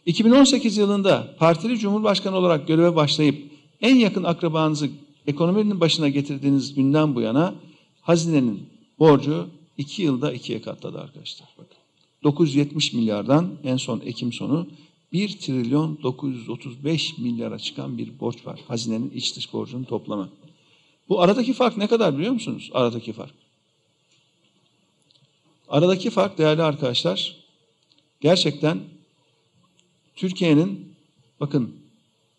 2018 0.06 0.76
yılında 0.76 1.34
partili 1.38 1.78
cumhurbaşkanı 1.78 2.36
olarak 2.36 2.68
göreve 2.68 2.96
başlayıp 2.96 3.50
en 3.80 3.96
yakın 3.96 4.24
akrabanızı 4.24 4.88
ekonominin 5.26 5.80
başına 5.80 6.08
getirdiğiniz 6.08 6.74
günden 6.74 7.14
bu 7.14 7.20
yana 7.20 7.54
hazinenin 8.02 8.62
borcu 8.98 9.46
iki 9.78 10.02
yılda 10.02 10.32
ikiye 10.32 10.62
katladı 10.62 11.00
arkadaşlar. 11.00 11.48
Bakın. 11.58 11.76
970 12.22 12.92
milyardan 12.92 13.48
en 13.64 13.76
son 13.76 14.00
Ekim 14.04 14.32
sonu 14.32 14.66
1 15.12 15.38
trilyon 15.38 15.98
935 16.02 17.18
milyara 17.18 17.58
çıkan 17.58 17.98
bir 17.98 18.20
borç 18.20 18.46
var. 18.46 18.60
Hazinenin 18.68 19.10
iç 19.10 19.36
dış 19.36 19.52
borcunun 19.52 19.84
toplamı. 19.84 20.28
Bu 21.08 21.20
aradaki 21.20 21.52
fark 21.52 21.76
ne 21.76 21.86
kadar 21.86 22.18
biliyor 22.18 22.32
musunuz? 22.32 22.70
Aradaki 22.74 23.12
fark. 23.12 23.34
Aradaki 25.68 26.10
fark 26.10 26.38
değerli 26.38 26.62
arkadaşlar 26.62 27.36
gerçekten 28.20 28.80
Türkiye'nin 30.16 30.94
bakın 31.40 31.74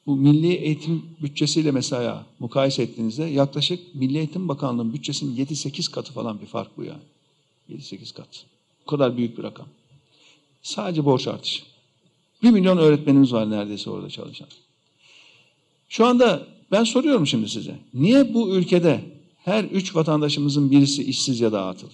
bu 0.05 0.15
milli 0.15 0.53
eğitim 0.53 1.05
bütçesiyle 1.21 1.71
mesela 1.71 2.25
mukayese 2.39 2.83
ettiğinizde 2.83 3.23
yaklaşık 3.23 3.95
Milli 3.95 4.17
Eğitim 4.17 4.47
Bakanlığı'nın 4.47 4.93
bütçesinin 4.93 5.45
7-8 5.45 5.91
katı 5.91 6.13
falan 6.13 6.41
bir 6.41 6.45
fark 6.45 6.77
bu 6.77 6.83
yani. 6.83 7.01
7-8 7.69 8.13
kat. 8.13 8.45
Bu 8.81 8.89
kadar 8.89 9.17
büyük 9.17 9.37
bir 9.37 9.43
rakam. 9.43 9.67
Sadece 10.61 11.05
borç 11.05 11.27
artışı. 11.27 11.72
Bir 12.43 12.51
milyon 12.51 12.77
öğretmenimiz 12.77 13.33
var 13.33 13.51
neredeyse 13.51 13.89
orada 13.89 14.09
çalışan. 14.09 14.47
Şu 15.89 16.05
anda 16.05 16.47
ben 16.71 16.83
soruyorum 16.83 17.27
şimdi 17.27 17.49
size. 17.49 17.75
Niye 17.93 18.33
bu 18.33 18.55
ülkede 18.55 19.01
her 19.45 19.63
üç 19.63 19.95
vatandaşımızın 19.95 20.71
birisi 20.71 21.03
işsiz 21.03 21.39
ya 21.39 21.51
da 21.51 21.65
atıl? 21.65 21.87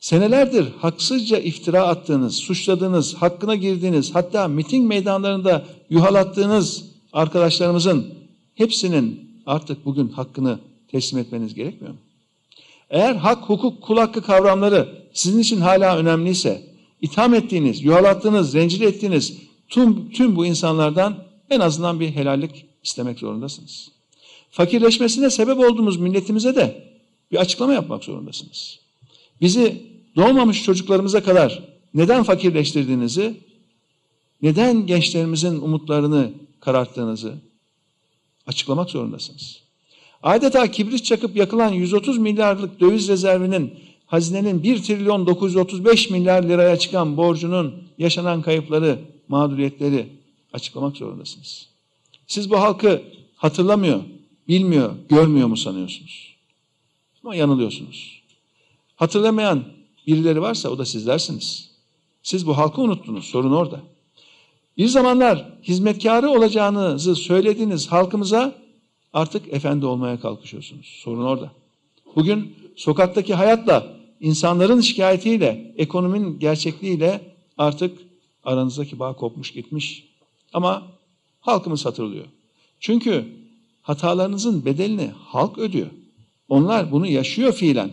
Senelerdir 0.00 0.66
haksızca 0.78 1.38
iftira 1.38 1.82
attığınız, 1.82 2.36
suçladığınız, 2.36 3.14
hakkına 3.14 3.54
girdiğiniz, 3.54 4.14
hatta 4.14 4.48
miting 4.48 4.88
meydanlarında 4.88 5.66
yuhalattığınız 5.90 6.84
arkadaşlarımızın 7.12 8.14
hepsinin 8.54 9.30
artık 9.46 9.84
bugün 9.84 10.08
hakkını 10.08 10.58
teslim 10.90 11.20
etmeniz 11.20 11.54
gerekmiyor 11.54 11.94
mu? 11.94 12.00
Eğer 12.90 13.14
hak, 13.14 13.42
hukuk, 13.42 13.82
kul 13.82 13.96
hakkı 13.96 14.22
kavramları 14.22 14.88
sizin 15.12 15.38
için 15.38 15.60
hala 15.60 15.96
önemliyse, 15.96 16.62
itham 17.00 17.34
ettiğiniz, 17.34 17.84
yuhalattığınız, 17.84 18.54
rencide 18.54 18.86
ettiğiniz 18.86 19.38
tüm, 19.68 20.10
tüm 20.10 20.36
bu 20.36 20.46
insanlardan 20.46 21.24
en 21.50 21.60
azından 21.60 22.00
bir 22.00 22.10
helallik 22.10 22.66
istemek 22.84 23.18
zorundasınız. 23.18 23.90
Fakirleşmesine 24.50 25.30
sebep 25.30 25.58
olduğumuz 25.58 25.96
milletimize 25.96 26.56
de 26.56 26.88
bir 27.32 27.36
açıklama 27.36 27.72
yapmak 27.72 28.04
zorundasınız. 28.04 28.78
Bizi 29.40 29.82
doğmamış 30.16 30.64
çocuklarımıza 30.64 31.22
kadar 31.22 31.62
neden 31.94 32.22
fakirleştirdiğinizi, 32.22 33.34
neden 34.42 34.86
gençlerimizin 34.86 35.60
umutlarını 35.60 36.32
kararttığınızı 36.60 37.34
açıklamak 38.46 38.90
zorundasınız. 38.90 39.62
Adeta 40.22 40.70
kibrit 40.70 41.04
çakıp 41.04 41.36
yakılan 41.36 41.72
130 41.72 42.18
milyarlık 42.18 42.80
döviz 42.80 43.08
rezervinin 43.08 43.74
hazinenin 44.06 44.62
1 44.62 44.82
trilyon 44.82 45.26
935 45.26 46.10
milyar 46.10 46.42
liraya 46.42 46.78
çıkan 46.78 47.16
borcunun 47.16 47.74
yaşanan 47.98 48.42
kayıpları, 48.42 48.98
mağduriyetleri 49.28 50.08
açıklamak 50.52 50.96
zorundasınız. 50.96 51.68
Siz 52.26 52.50
bu 52.50 52.60
halkı 52.60 53.02
hatırlamıyor, 53.36 54.00
bilmiyor, 54.48 54.94
görmüyor 55.08 55.48
mu 55.48 55.56
sanıyorsunuz? 55.56 56.34
Ama 57.24 57.34
yanılıyorsunuz. 57.34 58.22
Hatırlamayan 58.96 59.64
birileri 60.06 60.42
varsa 60.42 60.68
o 60.68 60.78
da 60.78 60.84
sizlersiniz. 60.84 61.70
Siz 62.22 62.46
bu 62.46 62.56
halkı 62.56 62.80
unuttunuz, 62.80 63.24
sorun 63.24 63.52
orada. 63.52 63.80
Bir 64.76 64.86
zamanlar 64.86 65.44
hizmetkarı 65.62 66.30
olacağınızı 66.30 67.16
söylediğiniz 67.16 67.86
halkımıza 67.86 68.54
artık 69.12 69.52
efendi 69.52 69.86
olmaya 69.86 70.20
kalkışıyorsunuz. 70.20 70.86
Sorun 70.86 71.24
orada. 71.24 71.52
Bugün 72.16 72.54
sokaktaki 72.76 73.34
hayatla, 73.34 73.86
insanların 74.20 74.80
şikayetiyle, 74.80 75.74
ekonominin 75.76 76.38
gerçekliğiyle 76.38 77.20
artık 77.58 77.98
aranızdaki 78.48 78.98
bağ 78.98 79.12
kopmuş 79.12 79.50
gitmiş. 79.50 80.08
Ama 80.52 80.82
halkımız 81.40 81.86
hatırlıyor. 81.86 82.24
Çünkü 82.80 83.24
hatalarınızın 83.82 84.64
bedelini 84.64 85.10
halk 85.24 85.58
ödüyor. 85.58 85.86
Onlar 86.48 86.92
bunu 86.92 87.06
yaşıyor 87.06 87.52
fiilen. 87.52 87.90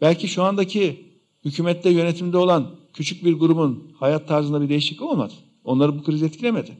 Belki 0.00 0.28
şu 0.28 0.42
andaki 0.42 1.04
hükümette 1.44 1.90
yönetimde 1.90 2.36
olan 2.36 2.70
küçük 2.92 3.24
bir 3.24 3.32
grubun 3.32 3.92
hayat 3.98 4.28
tarzında 4.28 4.60
bir 4.62 4.68
değişiklik 4.68 5.02
olmadı. 5.02 5.32
Onları 5.64 5.98
bu 5.98 6.02
kriz 6.02 6.22
etkilemedi. 6.22 6.70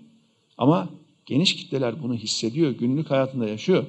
Ama 0.59 0.89
geniş 1.27 1.57
kitleler 1.57 2.03
bunu 2.03 2.15
hissediyor, 2.15 2.71
günlük 2.71 3.11
hayatında 3.11 3.49
yaşıyor. 3.49 3.85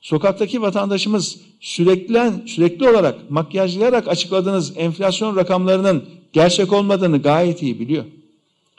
Sokaktaki 0.00 0.62
vatandaşımız 0.62 1.40
sürekli 1.60 2.48
sürekli 2.48 2.88
olarak 2.88 3.30
makyajlayarak 3.30 4.08
açıkladığınız 4.08 4.72
enflasyon 4.76 5.36
rakamlarının 5.36 6.04
gerçek 6.32 6.72
olmadığını 6.72 7.22
gayet 7.22 7.62
iyi 7.62 7.80
biliyor. 7.80 8.04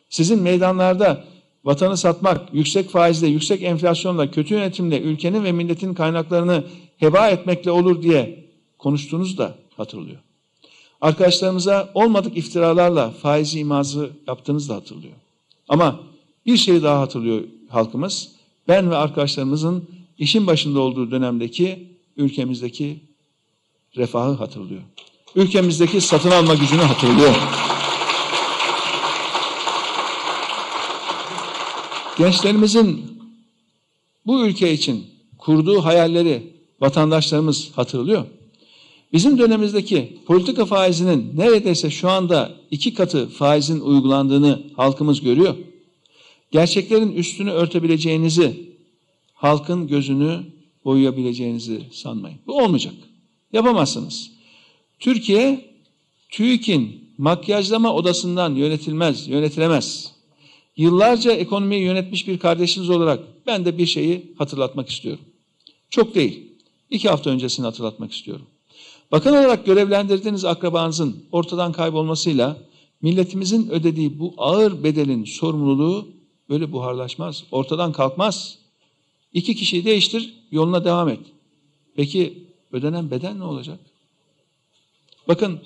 Sizin 0.10 0.42
meydanlarda 0.42 1.24
vatanı 1.64 1.98
satmak, 1.98 2.54
yüksek 2.54 2.90
faizle, 2.90 3.28
yüksek 3.28 3.64
enflasyonla, 3.64 4.32
kötü 4.32 4.54
yönetimle 4.54 5.02
ülkenin 5.02 5.44
ve 5.44 5.52
milletin 5.52 5.94
kaynaklarını 5.94 6.64
heba 6.98 7.30
etmekle 7.30 7.72
olur 7.72 8.02
diye 8.02 8.46
konuştuğunuz 8.78 9.38
da 9.38 9.56
hatırlıyor. 9.78 10.18
Arkadaşlarımıza 11.02 11.90
olmadık 11.94 12.38
iftiralarla 12.38 13.12
faizi 13.12 13.60
imazı 13.60 14.10
yaptığınız 14.28 14.70
da 14.70 14.76
hatırlıyor. 14.76 15.14
Ama 15.70 16.00
bir 16.46 16.58
şey 16.58 16.84
daha 16.84 17.00
hatırlıyor 17.02 17.44
halkımız. 17.70 18.32
Ben 18.68 18.92
ve 18.92 18.96
arkadaşlarımızın 18.96 19.90
işin 20.18 20.48
başında 20.48 20.80
olduğu 20.80 21.12
dönemdeki 21.12 21.88
ülkemizdeki 22.18 23.00
refahı 23.98 24.34
hatırlıyor. 24.34 24.82
Ülkemizdeki 25.36 26.02
satın 26.02 26.32
alma 26.32 26.54
gücünü 26.54 26.82
hatırlıyor. 26.82 27.36
Gençlerimizin 32.20 33.06
bu 34.26 34.46
ülke 34.46 34.74
için 34.74 35.06
kurduğu 35.38 35.86
hayalleri 35.86 36.54
vatandaşlarımız 36.82 37.72
hatırlıyor. 37.76 38.26
Bizim 39.14 39.40
dönemimizdeki 39.40 40.18
politika 40.26 40.66
faizinin 40.66 41.38
neredeyse 41.38 41.90
şu 41.90 42.10
anda 42.10 42.52
iki 42.72 42.94
katı 42.94 43.30
faizin 43.30 43.80
uygulandığını 43.80 44.64
halkımız 44.76 45.22
görüyor. 45.22 45.56
Gerçeklerin 46.52 47.12
üstünü 47.12 47.52
örtebileceğinizi, 47.52 48.70
halkın 49.34 49.88
gözünü 49.88 50.40
boyayabileceğinizi 50.86 51.82
sanmayın. 51.92 52.40
Bu 52.48 52.58
olmayacak. 52.58 52.94
Yapamazsınız. 53.54 54.32
Türkiye, 55.00 55.66
TÜİK'in 56.30 57.10
makyajlama 57.18 57.94
odasından 57.94 58.56
yönetilmez, 58.56 59.28
yönetilemez. 59.28 60.19
Yıllarca 60.80 61.32
ekonomiyi 61.32 61.82
yönetmiş 61.82 62.28
bir 62.28 62.40
kardeşiniz 62.40 62.90
olarak 62.90 63.20
ben 63.48 63.66
de 63.66 63.78
bir 63.78 63.86
şeyi 63.86 64.36
hatırlatmak 64.38 64.90
istiyorum. 64.90 65.26
Çok 65.90 66.16
değil. 66.16 66.52
İki 66.90 67.10
hafta 67.10 67.30
öncesini 67.30 67.66
hatırlatmak 67.66 68.12
istiyorum. 68.12 68.46
Bakan 69.12 69.34
olarak 69.34 69.66
görevlendirdiğiniz 69.66 70.46
akrabanızın 70.46 71.24
ortadan 71.32 71.72
kaybolmasıyla 71.72 72.58
milletimizin 73.02 73.70
ödediği 73.70 74.20
bu 74.20 74.34
ağır 74.38 74.84
bedelin 74.84 75.24
sorumluluğu 75.24 76.08
böyle 76.50 76.72
buharlaşmaz, 76.72 77.44
ortadan 77.52 77.92
kalkmaz. 77.92 78.58
İki 79.34 79.56
kişiyi 79.56 79.86
değiştir, 79.86 80.34
yoluna 80.52 80.86
devam 80.86 81.10
et. 81.10 81.20
Peki 81.96 82.48
ödenen 82.72 83.12
bedel 83.12 83.34
ne 83.34 83.44
olacak? 83.44 83.80
Bakın 85.28 85.60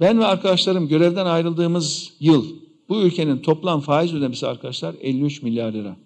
ben 0.00 0.18
ve 0.18 0.24
arkadaşlarım 0.26 0.88
görevden 0.88 1.26
ayrıldığımız 1.26 2.12
yıl 2.20 2.63
bu 2.88 3.02
ülkenin 3.02 3.38
toplam 3.38 3.80
faiz 3.80 4.14
ödemesi 4.14 4.46
arkadaşlar 4.46 4.94
53 5.00 5.42
milyar 5.42 5.72
lira. 5.72 5.96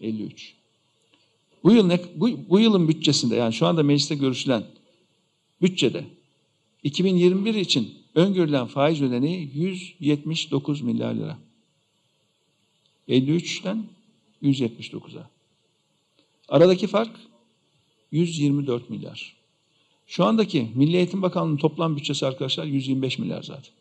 53. 0.00 0.54
Bu 1.64 1.72
yıl 1.72 1.86
ne, 1.86 2.00
bu, 2.14 2.30
bu 2.48 2.60
yılın 2.60 2.88
bütçesinde 2.88 3.36
yani 3.36 3.52
şu 3.52 3.66
anda 3.66 3.82
mecliste 3.82 4.14
görüşülen 4.14 4.64
bütçede 5.62 6.04
2021 6.82 7.54
için 7.54 7.94
öngörülen 8.14 8.66
faiz 8.66 9.02
ödeneği 9.02 9.50
179 9.54 10.80
milyar 10.80 11.14
lira. 11.14 11.38
53'ten 13.08 13.84
179'a. 14.42 15.30
Aradaki 16.48 16.86
fark 16.86 17.10
124 18.12 18.90
milyar. 18.90 19.36
Şu 20.06 20.24
andaki 20.24 20.68
Milli 20.74 20.96
Eğitim 20.96 21.22
Bakanlığı'nın 21.22 21.56
toplam 21.56 21.96
bütçesi 21.96 22.26
arkadaşlar 22.26 22.64
125 22.64 23.18
milyar 23.18 23.42
zaten. 23.42 23.72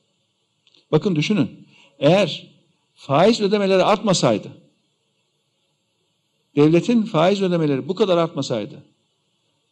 Bakın 0.92 1.16
düşünün. 1.16 1.67
Eğer 2.00 2.48
faiz 2.96 3.42
ödemeleri 3.42 3.84
artmasaydı, 3.84 4.48
devletin 6.56 7.02
faiz 7.02 7.42
ödemeleri 7.42 7.88
bu 7.88 7.96
kadar 7.96 8.18
artmasaydı, 8.18 8.84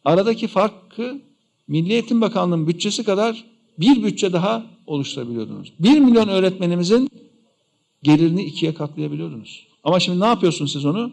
aradaki 0.04 0.48
farkı 0.48 1.20
Milli 1.68 1.92
Eğitim 1.92 2.20
Bakanlığı'nın 2.20 2.68
bütçesi 2.68 3.04
kadar 3.04 3.44
bir 3.78 4.02
bütçe 4.02 4.32
daha 4.32 4.66
oluşturabiliyordunuz. 4.86 5.72
Bir 5.80 5.98
milyon 5.98 6.28
öğretmenimizin 6.28 7.10
gelirini 8.02 8.42
ikiye 8.42 8.74
katlayabiliyordunuz. 8.74 9.66
Ama 9.84 10.00
şimdi 10.00 10.20
ne 10.20 10.26
yapıyorsunuz 10.26 10.72
siz 10.72 10.84
onu? 10.84 11.12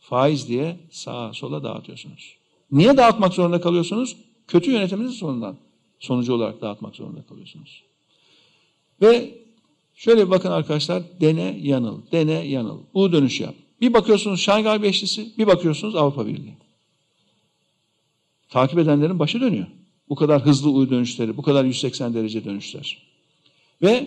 Faiz 0.00 0.48
diye 0.48 0.76
sağa 0.90 1.32
sola 1.32 1.64
dağıtıyorsunuz. 1.64 2.36
Niye 2.72 2.96
dağıtmak 2.96 3.34
zorunda 3.34 3.60
kalıyorsunuz? 3.60 4.16
Kötü 4.48 4.70
yönetiminiz 4.70 5.14
sonundan 5.14 5.56
sonucu 6.00 6.34
olarak 6.34 6.60
dağıtmak 6.60 6.96
zorunda 6.96 7.22
kalıyorsunuz. 7.22 7.82
Ve 9.02 9.38
şöyle 10.00 10.30
bakın 10.30 10.50
arkadaşlar, 10.50 11.02
dene 11.20 11.58
yanıl, 11.62 12.02
dene 12.12 12.32
yanıl. 12.32 12.78
U 12.94 13.12
dönüş 13.12 13.40
yap. 13.40 13.54
Bir 13.80 13.94
bakıyorsunuz 13.94 14.40
Şangay 14.40 14.82
Beşlisi, 14.82 15.26
bir 15.38 15.46
bakıyorsunuz 15.46 15.96
Avrupa 15.96 16.26
Birliği. 16.26 16.54
Takip 18.48 18.78
edenlerin 18.78 19.18
başı 19.18 19.40
dönüyor. 19.40 19.66
Bu 20.08 20.14
kadar 20.14 20.42
hızlı 20.46 20.70
U 20.70 20.90
dönüşleri, 20.90 21.36
bu 21.36 21.42
kadar 21.42 21.64
180 21.64 22.14
derece 22.14 22.44
dönüşler. 22.44 22.98
Ve 23.82 24.06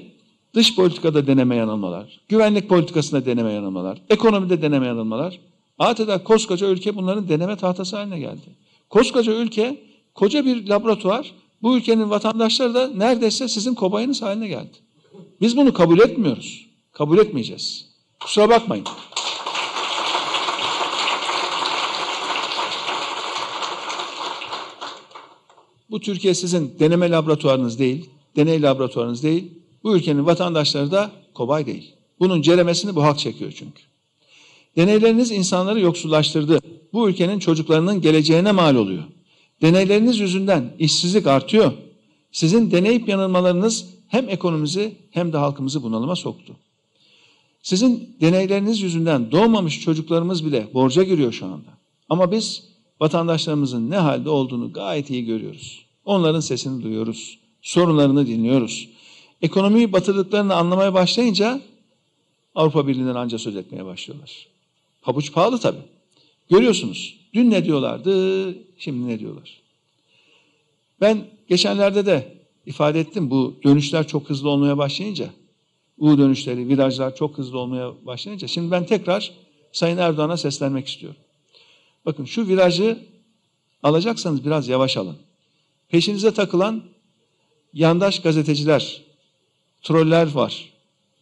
dış 0.53 0.75
politikada 0.75 1.27
deneme 1.27 1.55
yanılmalar, 1.55 2.19
güvenlik 2.29 2.69
politikasında 2.69 3.25
deneme 3.25 3.51
yanılmalar, 3.51 4.01
ekonomide 4.09 4.61
deneme 4.61 4.87
yanılmalar 4.87 5.39
Adeta 5.79 6.23
koskoca 6.23 6.67
ülke 6.67 6.95
bunların 6.95 7.29
deneme 7.29 7.55
tahtası 7.55 7.95
haline 7.95 8.19
geldi. 8.19 8.55
Koskoca 8.89 9.33
ülke, 9.33 9.81
koca 10.15 10.45
bir 10.45 10.67
laboratuvar, 10.67 11.31
bu 11.61 11.77
ülkenin 11.77 12.09
vatandaşları 12.09 12.73
da 12.73 12.87
neredeyse 12.87 13.47
sizin 13.47 13.73
kobayınız 13.73 14.21
haline 14.21 14.47
geldi. 14.47 14.77
Biz 15.43 15.57
bunu 15.57 15.73
kabul 15.73 15.99
etmiyoruz. 15.99 16.65
Kabul 16.91 17.17
etmeyeceğiz. 17.17 17.85
Kusura 18.19 18.49
bakmayın. 18.49 18.85
Bu 25.89 25.99
Türkiye 25.99 26.33
sizin 26.33 26.75
deneme 26.79 27.09
laboratuvarınız 27.09 27.79
değil, 27.79 28.09
deney 28.35 28.61
laboratuvarınız 28.61 29.23
değil. 29.23 29.51
Bu 29.83 29.95
ülkenin 29.95 30.25
vatandaşları 30.25 30.91
da 30.91 31.11
kobay 31.33 31.65
değil. 31.65 31.95
Bunun 32.19 32.41
ceremesini 32.41 32.95
bu 32.95 33.03
halk 33.03 33.19
çekiyor 33.19 33.53
çünkü. 33.55 33.83
Deneyleriniz 34.77 35.31
insanları 35.31 35.79
yoksullaştırdı. 35.79 36.59
Bu 36.93 37.09
ülkenin 37.09 37.39
çocuklarının 37.39 38.01
geleceğine 38.01 38.51
mal 38.51 38.75
oluyor. 38.75 39.03
Deneyleriniz 39.61 40.19
yüzünden 40.19 40.75
işsizlik 40.79 41.27
artıyor. 41.27 41.71
Sizin 42.31 42.71
deneyip 42.71 43.09
yanılmalarınız 43.09 43.92
hem 44.13 44.29
ekonomimizi 44.29 44.95
hem 45.11 45.33
de 45.33 45.37
halkımızı 45.37 45.83
bunalıma 45.83 46.15
soktu. 46.15 46.55
Sizin 47.61 48.15
deneyleriniz 48.21 48.81
yüzünden 48.81 49.31
doğmamış 49.31 49.81
çocuklarımız 49.81 50.45
bile 50.45 50.67
borca 50.73 51.03
giriyor 51.03 51.31
şu 51.31 51.45
anda. 51.45 51.69
Ama 52.09 52.31
biz 52.31 52.63
vatandaşlarımızın 52.99 53.89
ne 53.89 53.97
halde 53.97 54.29
olduğunu 54.29 54.73
gayet 54.73 55.09
iyi 55.09 55.25
görüyoruz. 55.25 55.85
Onların 56.05 56.39
sesini 56.39 56.83
duyuyoruz. 56.83 57.39
Sorunlarını 57.61 58.27
dinliyoruz. 58.27 58.89
Ekonomiyi 59.41 59.93
batırdıklarını 59.93 60.55
anlamaya 60.55 60.93
başlayınca 60.93 61.61
Avrupa 62.55 62.87
Birliği'nden 62.87 63.15
anca 63.15 63.37
söz 63.37 63.55
etmeye 63.55 63.85
başlıyorlar. 63.85 64.47
Pabuç 65.01 65.33
pahalı 65.33 65.59
tabii. 65.59 65.83
Görüyorsunuz. 66.49 67.15
Dün 67.33 67.51
ne 67.51 67.65
diyorlardı, 67.65 68.55
şimdi 68.77 69.07
ne 69.07 69.19
diyorlar. 69.19 69.61
Ben 71.01 71.27
geçenlerde 71.47 72.05
de 72.05 72.32
ifade 72.65 72.99
ettim 72.99 73.29
bu 73.29 73.55
dönüşler 73.63 74.07
çok 74.07 74.29
hızlı 74.29 74.49
olmaya 74.49 74.77
başlayınca, 74.77 75.29
U 75.97 76.17
dönüşleri, 76.17 76.67
virajlar 76.67 77.15
çok 77.15 77.37
hızlı 77.37 77.59
olmaya 77.59 78.05
başlayınca, 78.05 78.47
şimdi 78.47 78.71
ben 78.71 78.85
tekrar 78.85 79.31
Sayın 79.71 79.97
Erdoğan'a 79.97 80.37
seslenmek 80.37 80.87
istiyorum. 80.87 81.19
Bakın 82.05 82.25
şu 82.25 82.47
virajı 82.47 82.99
alacaksanız 83.83 84.45
biraz 84.45 84.67
yavaş 84.67 84.97
alın. 84.97 85.17
Peşinize 85.89 86.33
takılan 86.33 86.83
yandaş 87.73 88.21
gazeteciler, 88.21 89.01
troller 89.81 90.31
var. 90.31 90.69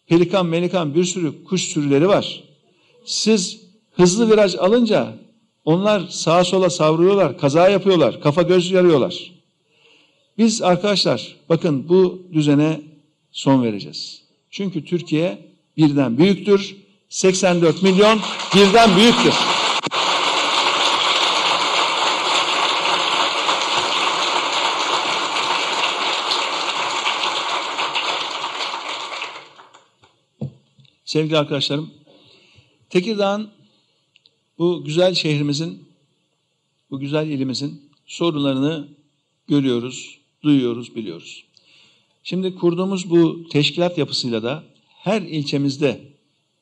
Pelikan, 0.08 0.46
melikan 0.46 0.96
bir 0.96 1.04
sürü 1.04 1.44
kuş 1.44 1.62
sürüleri 1.62 2.08
var. 2.08 2.44
Siz 3.06 3.62
hızlı 3.92 4.32
viraj 4.32 4.56
alınca 4.56 5.18
onlar 5.66 6.08
sağa 6.10 6.44
sola 6.44 6.70
savruyorlar, 6.70 7.38
kaza 7.38 7.70
yapıyorlar, 7.70 8.22
kafa 8.22 8.42
göz 8.42 8.72
yarıyorlar. 8.72 9.32
Biz 10.38 10.62
arkadaşlar 10.62 11.36
bakın 11.50 11.90
bu 11.90 12.22
düzene 12.34 12.82
son 13.32 13.64
vereceğiz. 13.64 14.22
Çünkü 14.50 14.86
Türkiye 14.86 15.46
birden 15.78 16.18
büyüktür. 16.18 16.76
84 17.10 17.84
milyon 17.84 18.20
birden 18.56 18.98
büyüktür. 18.98 19.34
Sevgili 31.06 31.38
arkadaşlarım, 31.38 31.92
Tekirdağ'ın 32.90 33.50
bu 34.58 34.84
güzel 34.84 35.14
şehrimizin, 35.14 35.88
bu 36.92 37.00
güzel 37.00 37.28
ilimizin 37.28 37.90
sorunlarını 38.06 38.88
görüyoruz, 39.48 40.21
duyuyoruz, 40.44 40.96
biliyoruz. 40.96 41.44
Şimdi 42.24 42.56
kurduğumuz 42.56 43.10
bu 43.10 43.48
teşkilat 43.50 43.98
yapısıyla 43.98 44.44
da 44.44 44.64
her 44.88 45.22
ilçemizde 45.22 46.02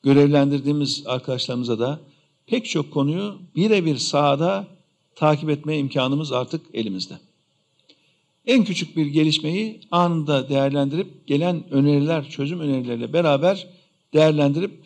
görevlendirdiğimiz 0.02 1.02
arkadaşlarımıza 1.06 1.78
da 1.78 2.00
pek 2.46 2.66
çok 2.66 2.92
konuyu 2.92 3.38
birebir 3.56 3.96
sahada 3.96 4.66
takip 5.14 5.50
etme 5.50 5.78
imkanımız 5.78 6.32
artık 6.32 6.66
elimizde. 6.74 7.18
En 8.46 8.64
küçük 8.64 8.96
bir 8.96 9.06
gelişmeyi 9.06 9.80
anında 9.90 10.48
değerlendirip 10.48 11.26
gelen 11.26 11.70
öneriler, 11.70 12.30
çözüm 12.30 12.60
önerileriyle 12.60 13.12
beraber 13.12 13.66
değerlendirip 14.14 14.84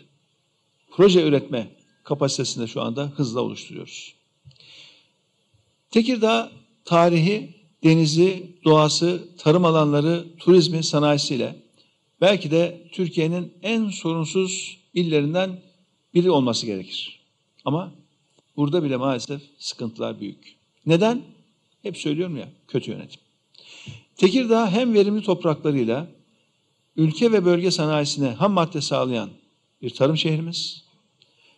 proje 0.90 1.22
üretme 1.22 1.68
kapasitesinde 2.04 2.66
şu 2.66 2.82
anda 2.82 3.12
hızla 3.16 3.40
oluşturuyoruz. 3.40 4.14
Tekirdağ 5.90 6.52
tarihi, 6.84 7.54
denizi, 7.84 8.56
doğası, 8.64 9.28
tarım 9.38 9.64
alanları, 9.64 10.24
turizmi, 10.38 10.82
sanayisiyle 10.82 11.56
belki 12.20 12.50
de 12.50 12.88
Türkiye'nin 12.92 13.52
en 13.62 13.88
sorunsuz 13.88 14.78
illerinden 14.94 15.60
biri 16.14 16.30
olması 16.30 16.66
gerekir. 16.66 17.20
Ama 17.64 17.92
burada 18.56 18.82
bile 18.82 18.96
maalesef 18.96 19.42
sıkıntılar 19.58 20.20
büyük. 20.20 20.56
Neden? 20.86 21.22
Hep 21.82 21.96
söylüyorum 21.96 22.36
ya, 22.36 22.48
kötü 22.68 22.90
yönetim. 22.90 23.20
Tekirdağ 24.16 24.70
hem 24.70 24.94
verimli 24.94 25.22
topraklarıyla 25.22 26.06
ülke 26.96 27.32
ve 27.32 27.44
bölge 27.44 27.70
sanayisine 27.70 28.28
ham 28.28 28.52
madde 28.52 28.80
sağlayan 28.80 29.30
bir 29.82 29.90
tarım 29.90 30.16
şehrimiz 30.16 30.84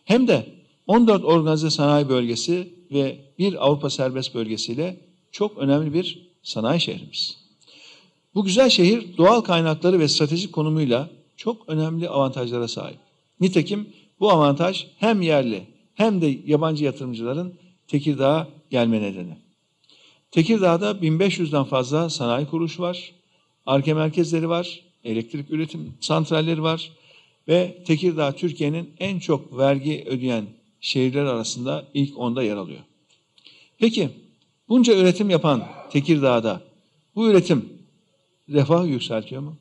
hem 0.05 0.27
de 0.27 0.45
14 0.87 1.25
organize 1.25 1.69
sanayi 1.69 2.09
bölgesi 2.09 2.73
ve 2.91 3.19
bir 3.39 3.65
Avrupa 3.65 3.89
serbest 3.89 4.35
bölgesiyle 4.35 5.06
çok 5.31 5.57
önemli 5.57 5.93
bir 5.93 6.29
sanayi 6.43 6.81
şehrimiz. 6.81 7.37
Bu 8.35 8.43
güzel 8.43 8.69
şehir 8.69 9.17
doğal 9.17 9.41
kaynakları 9.41 9.99
ve 9.99 10.07
stratejik 10.07 10.53
konumuyla 10.53 11.09
çok 11.37 11.69
önemli 11.69 12.09
avantajlara 12.09 12.67
sahip. 12.67 12.97
Nitekim 13.39 13.89
bu 14.19 14.31
avantaj 14.31 14.87
hem 14.97 15.21
yerli 15.21 15.63
hem 15.93 16.21
de 16.21 16.39
yabancı 16.45 16.83
yatırımcıların 16.83 17.53
Tekirdağ'a 17.87 18.47
gelme 18.69 19.01
nedeni. 19.01 19.37
Tekirdağ'da 20.31 20.91
1500'den 20.91 21.63
fazla 21.63 22.09
sanayi 22.09 22.47
kuruluşu 22.47 22.81
var, 22.81 23.13
arke 23.65 23.93
merkezleri 23.93 24.49
var, 24.49 24.81
elektrik 25.03 25.51
üretim 25.51 25.93
santralleri 25.99 26.63
var 26.63 26.91
ve 27.47 27.83
Tekirdağ 27.87 28.31
Türkiye'nin 28.31 28.93
en 28.99 29.19
çok 29.19 29.57
vergi 29.57 30.03
ödeyen 30.07 30.45
şehirler 30.81 31.25
arasında 31.25 31.85
ilk 31.93 32.17
onda 32.17 32.43
yer 32.43 32.55
alıyor. 32.55 32.81
Peki 33.79 34.09
bunca 34.69 34.93
üretim 34.93 35.29
yapan 35.29 35.63
Tekirdağ'da 35.89 36.61
bu 37.15 37.29
üretim 37.29 37.69
refah 38.49 38.87
yükseltiyor 38.87 39.41
mu? 39.41 39.57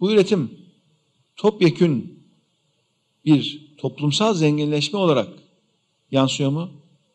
Bu 0.00 0.12
üretim 0.12 0.50
topyekün 1.36 2.22
bir 3.24 3.66
toplumsal 3.78 4.34
zenginleşme 4.34 4.98
olarak 4.98 5.28
yansıyor 6.10 6.50
mu? 6.50 6.70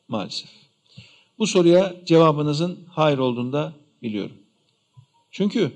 Maalesef. 0.08 0.50
Bu 1.40 1.48
soruya 1.48 1.96
cevabınızın 2.06 2.80
hayır 2.90 3.18
olduğunu 3.18 3.54
da 3.54 3.74
biliyorum. 4.02 4.36
Çünkü 5.32 5.72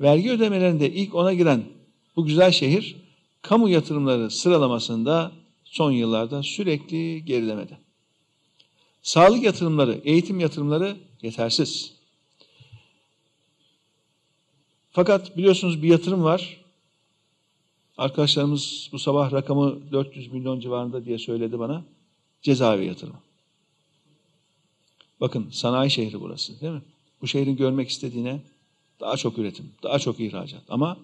vergi 0.00 0.30
ödemelerinde 0.30 0.92
ilk 0.92 1.14
ona 1.14 1.34
giren 1.34 1.64
bu 2.16 2.26
güzel 2.26 2.52
şehir 2.52 2.96
kamu 3.42 3.68
yatırımları 3.68 4.30
sıralamasında 4.30 5.32
son 5.64 5.90
yıllarda 5.90 6.42
sürekli 6.42 7.24
gerilemede. 7.24 7.78
Sağlık 9.02 9.42
yatırımları, 9.42 10.00
eğitim 10.04 10.40
yatırımları 10.40 10.96
yetersiz. 11.22 11.92
Fakat 14.90 15.36
biliyorsunuz 15.36 15.82
bir 15.82 15.88
yatırım 15.88 16.24
var. 16.24 16.60
Arkadaşlarımız 17.98 18.88
bu 18.92 18.98
sabah 18.98 19.32
rakamı 19.32 19.92
400 19.92 20.32
milyon 20.32 20.60
civarında 20.60 21.04
diye 21.04 21.18
söyledi 21.18 21.58
bana. 21.58 21.84
Cezaevi 22.42 22.86
yatırımı. 22.86 23.20
Bakın 25.20 25.50
sanayi 25.50 25.90
şehri 25.90 26.20
burası 26.20 26.60
değil 26.60 26.72
mi? 26.72 26.82
Bu 27.22 27.26
şehrin 27.26 27.56
görmek 27.56 27.88
istediğine 27.88 28.40
daha 29.00 29.16
çok 29.16 29.38
üretim, 29.38 29.72
daha 29.82 29.98
çok 29.98 30.20
ihracat. 30.20 30.62
Ama 30.68 30.98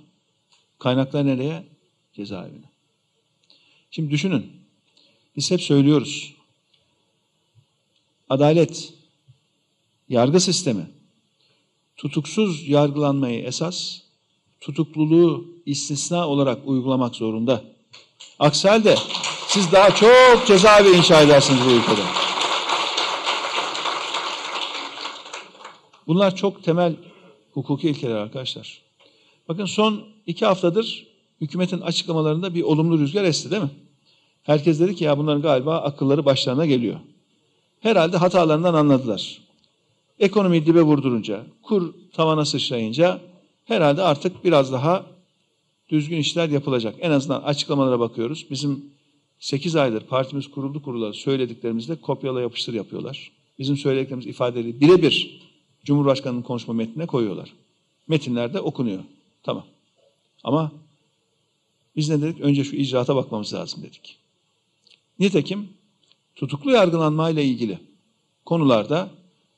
kaynaklar 0.79 1.27
nereye? 1.27 1.65
Cezaevine. 2.13 2.71
Şimdi 3.91 4.11
düşünün. 4.11 4.53
Biz 5.37 5.51
hep 5.51 5.63
söylüyoruz. 5.63 6.36
Adalet, 8.29 8.95
yargı 10.09 10.41
sistemi, 10.41 10.87
tutuksuz 11.97 12.69
yargılanmayı 12.69 13.43
esas, 13.43 13.99
tutukluluğu 14.61 15.47
istisna 15.67 16.29
olarak 16.29 16.69
uygulamak 16.69 17.15
zorunda. 17.15 17.65
Aksi 18.39 18.69
halde 18.69 18.97
siz 19.49 19.73
daha 19.73 19.95
çok 19.95 20.47
cezaevi 20.47 20.97
inşa 20.97 21.23
edersiniz 21.23 21.61
bu 21.67 21.71
ülkede. 21.71 22.03
Bunlar 26.07 26.37
çok 26.37 26.65
temel 26.65 26.97
hukuki 27.53 27.89
ilkeler 27.89 28.17
arkadaşlar. 28.17 28.83
Bakın 29.49 29.65
son 29.65 30.05
iki 30.27 30.47
haftadır 30.47 31.07
hükümetin 31.41 31.81
açıklamalarında 31.81 32.55
bir 32.55 32.63
olumlu 32.63 32.99
rüzgar 32.99 33.25
esti 33.25 33.51
değil 33.51 33.63
mi? 33.63 33.71
Herkes 34.43 34.81
dedi 34.81 34.97
ki 34.97 35.05
ya 35.05 35.19
bunların 35.19 35.43
galiba 35.43 35.79
akılları 35.79 36.25
başlarına 36.25 36.67
geliyor. 36.67 37.01
Herhalde 37.87 38.17
hatalarından 38.17 38.75
anladılar. 38.75 39.39
Ekonomiyi 40.19 40.67
dibe 40.67 40.83
vurdurunca, 40.83 41.47
kur 41.63 41.95
tavana 42.13 42.45
sıçrayınca 42.45 43.21
herhalde 43.65 44.03
artık 44.03 44.45
biraz 44.45 44.73
daha 44.73 45.07
düzgün 45.89 46.17
işler 46.17 46.49
yapılacak. 46.49 46.95
En 47.01 47.11
azından 47.11 47.43
açıklamalara 47.43 48.01
bakıyoruz. 48.01 48.47
Bizim 48.51 48.85
8 49.39 49.77
aydır 49.77 50.01
partimiz 50.01 50.51
kuruldu 50.51 50.83
kurulalı 50.83 51.15
söylediklerimizde 51.15 51.97
kopyala 51.97 52.41
yapıştır 52.41 52.75
yapıyorlar. 52.75 53.33
Bizim 53.59 53.77
söylediklerimiz 53.77 54.27
ifadeleri 54.27 54.81
birebir 54.81 55.41
Cumhurbaşkanı'nın 55.85 56.43
konuşma 56.43 56.75
metnine 56.75 57.07
koyuyorlar. 57.07 57.53
Metinlerde 58.09 58.61
okunuyor. 58.61 59.03
Tamam. 59.43 59.65
Ama 60.45 60.73
biz 61.97 62.09
ne 62.09 62.23
dedik? 62.23 62.41
Önce 62.41 62.65
şu 62.65 62.77
icraata 62.77 63.17
bakmamız 63.17 63.55
lazım 63.55 63.83
dedik. 63.83 64.19
Nitekim 65.19 65.69
tutuklu 66.37 66.71
yargılanmayla 66.71 67.43
ilgili 67.43 67.79
konularda 68.45 69.11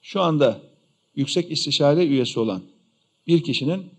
şu 0.02 0.20
anda 0.20 0.60
yüksek 1.16 1.50
istişare 1.50 2.06
üyesi 2.06 2.40
olan 2.40 2.62
bir 3.26 3.42
kişinin 3.42 3.90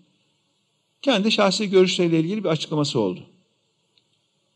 kendi 1.02 1.32
şahsi 1.32 1.70
görüşleriyle 1.70 2.20
ilgili 2.20 2.44
bir 2.44 2.50
açıklaması 2.50 3.00
oldu. 3.00 3.20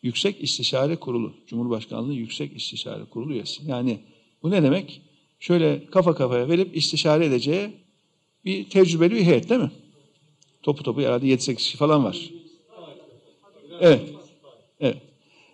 Yüksek 0.04 0.44
İstişare 0.44 0.96
Kurulu, 0.96 1.34
Cumhurbaşkanlığı 1.48 2.14
Yüksek 2.14 2.56
İstişare 2.56 3.06
Kurulu 3.06 3.34
üyesi. 3.34 3.62
Yani 3.66 4.00
bu 4.44 4.52
ne 4.52 4.64
demek? 4.64 5.02
Şöyle 5.40 5.86
kafa 5.86 6.16
kafaya 6.16 6.50
verip 6.50 6.78
istişare 6.78 7.26
edeceği 7.26 7.70
bir 8.46 8.70
tecrübeli 8.70 9.16
bir 9.16 9.24
heyet 9.24 9.50
değil 9.50 9.62
mi? 9.62 9.72
Topu 10.64 10.84
topu 10.84 11.02
herhalde 11.02 11.28
7-8 11.28 11.56
kişi 11.56 11.78
falan 11.78 12.04
var. 12.04 12.30
Evet. 13.80 14.02
Evet. 14.80 14.98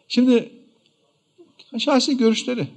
Şimdi 0.08 0.59
şahsi 1.78 2.18
görüşleri, 2.18 2.68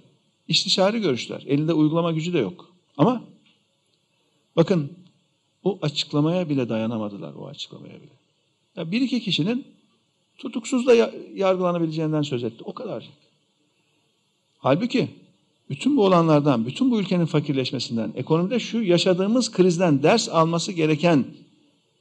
istişare 0.49 0.99
görüşler. 0.99 1.43
Elinde 1.47 1.73
uygulama 1.73 2.13
gücü 2.13 2.33
de 2.33 2.39
yok. 2.39 2.69
Ama 2.99 3.25
bakın 4.57 4.93
o 5.65 5.79
açıklamaya 5.83 6.49
bile 6.49 6.69
dayanamadılar 6.69 7.35
o 7.35 7.47
açıklamaya 7.47 7.95
bile. 7.95 8.13
Ya 8.77 8.91
bir 8.91 9.01
iki 9.01 9.21
kişinin 9.21 9.65
tutuksuz 10.39 10.87
da 10.87 10.95
yargılanabileceğinden 11.35 12.23
söz 12.23 12.45
etti. 12.45 12.65
O 12.65 12.75
kadar. 12.75 13.09
Halbuki 14.59 15.09
bütün 15.71 15.97
bu 15.97 16.05
olanlardan, 16.05 16.67
bütün 16.67 16.91
bu 16.91 17.01
ülkenin 17.01 17.27
fakirleşmesinden, 17.27 18.13
ekonomide 18.17 18.59
şu 18.59 18.83
yaşadığımız 18.83 19.53
krizden 19.53 20.03
ders 20.03 20.29
alması 20.29 20.73
gereken 20.73 21.25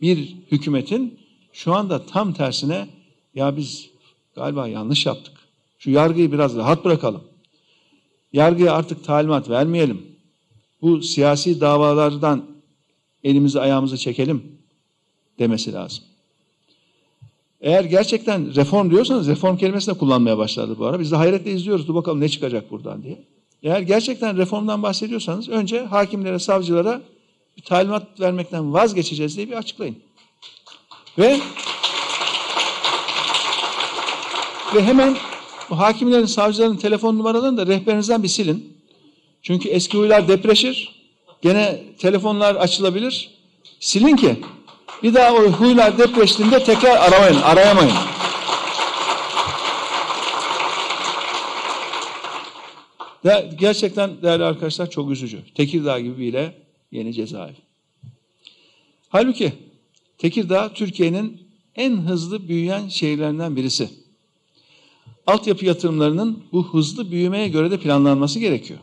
bir 0.02 0.36
hükümetin 0.52 1.20
şu 1.54 1.74
anda 1.74 2.06
tam 2.06 2.34
tersine 2.34 2.88
ya 3.36 3.58
biz 3.58 3.90
galiba 4.36 4.68
yanlış 4.68 5.06
yaptık. 5.06 5.41
Şu 5.84 5.92
yargıyı 5.92 6.32
biraz 6.32 6.56
rahat 6.56 6.86
bırakalım. 6.86 7.24
Yargıya 8.34 8.74
artık 8.74 9.04
talimat 9.04 9.50
vermeyelim. 9.50 10.06
Bu 10.82 11.02
siyasi 11.02 11.62
davalardan 11.62 12.46
elimizi 13.24 13.60
ayağımızı 13.60 13.98
çekelim 13.98 14.44
demesi 15.40 15.74
lazım. 15.74 16.04
Eğer 17.62 17.84
gerçekten 17.84 18.56
reform 18.56 18.92
diyorsanız 18.92 19.28
reform 19.28 19.58
kelimesini 19.58 19.96
de 19.96 20.00
kullanmaya 20.00 20.38
başladı 20.38 20.76
bu 20.80 20.86
ara. 20.86 21.00
Biz 21.00 21.12
de 21.12 21.16
hayretle 21.16 21.52
izliyoruz. 21.52 21.88
Dur 21.88 21.96
bakalım 21.96 22.20
ne 22.20 22.30
çıkacak 22.30 22.72
buradan 22.72 23.04
diye. 23.04 23.26
Eğer 23.64 23.82
gerçekten 23.82 24.38
reformdan 24.38 24.84
bahsediyorsanız 24.84 25.50
önce 25.50 25.86
hakimlere, 25.86 26.40
savcılara 26.40 27.02
bir 27.58 27.62
talimat 27.62 28.20
vermekten 28.20 28.74
vazgeçeceğiz 28.74 29.38
diye 29.38 29.48
bir 29.48 29.58
açıklayın. 29.58 29.98
Ve 31.18 31.40
ve 34.76 34.84
hemen 34.84 35.18
bu 35.72 35.80
hakimlerin, 35.80 36.26
savcıların 36.26 36.78
telefon 36.78 37.18
numaralarını 37.18 37.58
da 37.58 37.68
rehberinizden 37.68 38.24
bir 38.24 38.28
silin. 38.28 38.78
Çünkü 39.42 39.70
eski 39.70 39.98
huylar 39.98 40.28
depreşir. 40.28 41.02
Gene 41.42 41.84
telefonlar 41.98 42.56
açılabilir. 42.56 43.32
Silin 43.80 44.16
ki 44.16 44.36
bir 45.04 45.14
daha 45.14 45.34
o 45.34 45.44
huylar 45.44 45.98
depreştiğinde 45.98 46.64
tekrar 46.64 46.98
aramayın, 46.98 47.42
arayamayın. 47.42 47.96
De, 53.26 53.50
gerçekten 53.60 54.22
değerli 54.22 54.44
arkadaşlar 54.44 54.90
çok 54.90 55.12
üzücü. 55.12 55.54
Tekirdağ 55.56 56.00
gibi 56.00 56.18
bile 56.18 56.56
yeni 56.92 57.14
cezaevi. 57.14 57.56
Halbuki 59.10 59.54
Tekirdağ 60.18 60.74
Türkiye'nin 60.74 61.42
en 61.76 61.98
hızlı 61.98 62.48
büyüyen 62.48 62.88
şehirlerinden 62.88 63.56
birisi. 63.56 64.01
Altyapı 65.28 65.66
yatırımlarının 65.66 66.44
bu 66.52 66.74
hızlı 66.74 67.12
büyümeye 67.12 67.48
göre 67.48 67.72
de 67.72 67.80
planlanması 67.80 68.40
gerekiyor. 68.40 68.80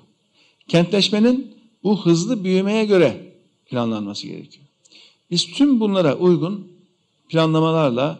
Kentleşmenin 0.68 1.54
bu 1.84 2.06
hızlı 2.06 2.44
büyümeye 2.44 2.84
göre 2.84 3.32
planlanması 3.66 4.26
gerekiyor. 4.26 4.64
Biz 5.30 5.46
tüm 5.46 5.80
bunlara 5.80 6.16
uygun 6.16 6.68
planlamalarla 7.28 8.18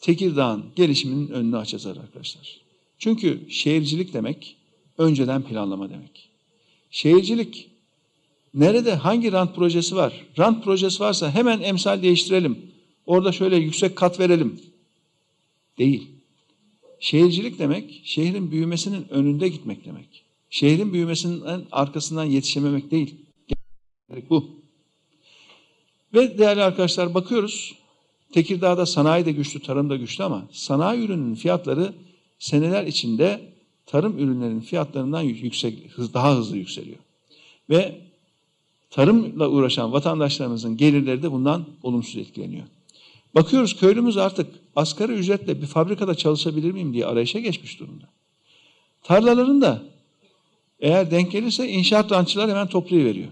Tekirdağ'ın 0.00 0.64
gelişiminin 0.76 1.28
önünü 1.28 1.56
açacağız 1.56 1.98
arkadaşlar. 1.98 2.60
Çünkü 2.98 3.40
şehircilik 3.50 4.14
demek 4.14 4.56
önceden 4.98 5.42
planlama 5.42 5.90
demek. 5.90 6.28
Şehircilik 6.90 7.70
nerede 8.54 8.94
hangi 8.94 9.32
rant 9.32 9.56
projesi 9.56 9.96
var? 9.96 10.24
Rant 10.38 10.64
projesi 10.64 11.00
varsa 11.00 11.30
hemen 11.30 11.60
emsal 11.60 12.02
değiştirelim. 12.02 12.58
Orada 13.06 13.32
şöyle 13.32 13.56
yüksek 13.56 13.96
kat 13.96 14.20
verelim. 14.20 14.60
Değil. 15.78 16.17
Şehircilik 17.00 17.58
demek 17.58 18.00
şehrin 18.04 18.50
büyümesinin 18.50 19.08
önünde 19.10 19.48
gitmek 19.48 19.84
demek. 19.84 20.24
Şehrin 20.50 20.92
büyümesinin 20.92 21.42
arkasından 21.72 22.24
yetişememek 22.24 22.90
değil. 22.90 23.14
Bu. 24.30 24.50
Ve 26.14 26.38
değerli 26.38 26.62
arkadaşlar 26.62 27.14
bakıyoruz. 27.14 27.74
Tekirdağ'da 28.32 28.86
sanayi 28.86 29.26
de 29.26 29.32
güçlü, 29.32 29.60
tarım 29.60 29.90
da 29.90 29.96
güçlü 29.96 30.24
ama 30.24 30.48
sanayi 30.52 31.04
ürünün 31.04 31.34
fiyatları 31.34 31.94
seneler 32.38 32.86
içinde 32.86 33.52
tarım 33.86 34.18
ürünlerinin 34.18 34.60
fiyatlarından 34.60 35.22
yüksek, 35.22 35.96
daha 36.14 36.36
hızlı 36.36 36.56
yükseliyor. 36.56 36.98
Ve 37.70 38.00
tarımla 38.90 39.48
uğraşan 39.48 39.92
vatandaşlarımızın 39.92 40.76
gelirleri 40.76 41.22
de 41.22 41.32
bundan 41.32 41.66
olumsuz 41.82 42.16
etkileniyor. 42.16 42.64
Bakıyoruz 43.34 43.76
köylümüz 43.76 44.16
artık 44.16 44.46
asgari 44.76 45.12
ücretle 45.12 45.62
bir 45.62 45.66
fabrikada 45.66 46.14
çalışabilir 46.14 46.72
miyim 46.72 46.94
diye 46.94 47.06
arayışa 47.06 47.38
geçmiş 47.38 47.80
durumda. 47.80 48.04
Tarlalarında 49.02 49.82
eğer 50.80 51.10
denk 51.10 51.32
gelirse 51.32 51.68
inşaat 51.68 52.12
rantçılar 52.12 52.50
hemen 52.50 52.66
toplayıveriyor. 52.66 53.28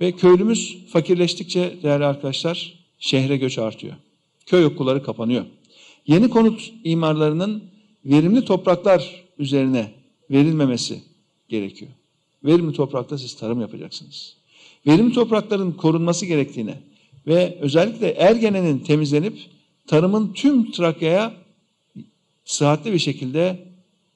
Ve 0.00 0.12
köylümüz 0.12 0.78
fakirleştikçe 0.88 1.76
değerli 1.82 2.04
arkadaşlar 2.04 2.74
şehre 2.98 3.36
göç 3.36 3.58
artıyor. 3.58 3.94
Köy 4.46 4.64
okulları 4.64 5.02
kapanıyor. 5.02 5.44
Yeni 6.06 6.30
konut 6.30 6.72
imarlarının 6.84 7.64
verimli 8.04 8.44
topraklar 8.44 9.24
üzerine 9.38 9.92
verilmemesi 10.30 11.02
gerekiyor. 11.48 11.90
Verimli 12.44 12.72
toprakta 12.72 13.18
siz 13.18 13.36
tarım 13.36 13.60
yapacaksınız. 13.60 14.36
Verimli 14.86 15.12
toprakların 15.12 15.72
korunması 15.72 16.26
gerektiğine 16.26 16.78
ve 17.26 17.58
özellikle 17.60 18.10
Ergene'nin 18.10 18.78
temizlenip 18.78 19.38
tarımın 19.86 20.32
tüm 20.32 20.70
Trakya'ya 20.70 21.34
sıhhatli 22.44 22.92
bir 22.92 22.98
şekilde 22.98 23.58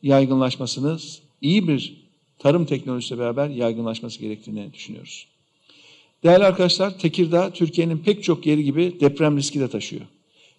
yaygınlaşmasını, 0.03 0.99
iyi 1.41 1.69
bir 1.69 2.07
tarım 2.39 2.67
teknolojisiyle 2.67 3.21
beraber 3.21 3.49
yaygınlaşması 3.49 4.21
gerektiğini 4.21 4.73
düşünüyoruz. 4.73 5.27
Değerli 6.23 6.45
arkadaşlar, 6.45 6.99
Tekirdağ 6.99 7.51
Türkiye'nin 7.51 7.99
pek 7.99 8.25
çok 8.25 8.47
yeri 8.47 8.65
gibi 8.65 9.01
deprem 9.01 9.37
riski 9.37 9.61
de 9.61 9.69
taşıyor. 9.69 10.03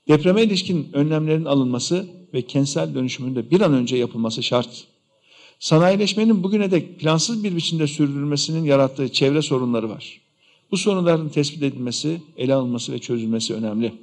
Depreme 0.08 0.44
ilişkin 0.44 0.90
önlemlerin 0.94 1.46
alınması 1.46 2.08
ve 2.34 2.42
kentsel 2.42 2.96
dönüşümün 2.96 3.36
de 3.36 3.52
bir 3.52 3.62
an 3.62 3.74
önce 3.74 3.98
yapılması 3.98 4.44
şart. 4.44 4.88
Sanayileşmenin 5.60 6.44
bugüne 6.44 6.72
dek 6.72 7.00
plansız 7.00 7.44
bir 7.44 7.56
biçimde 7.56 7.88
sürdürülmesinin 7.88 8.64
yarattığı 8.64 9.12
çevre 9.12 9.42
sorunları 9.42 9.90
var. 9.90 10.22
Bu 10.72 10.78
sorunların 10.78 11.30
tespit 11.30 11.64
edilmesi, 11.64 12.22
ele 12.38 12.54
alınması 12.54 12.92
ve 12.94 13.00
çözülmesi 13.00 13.54
önemli. 13.54 13.94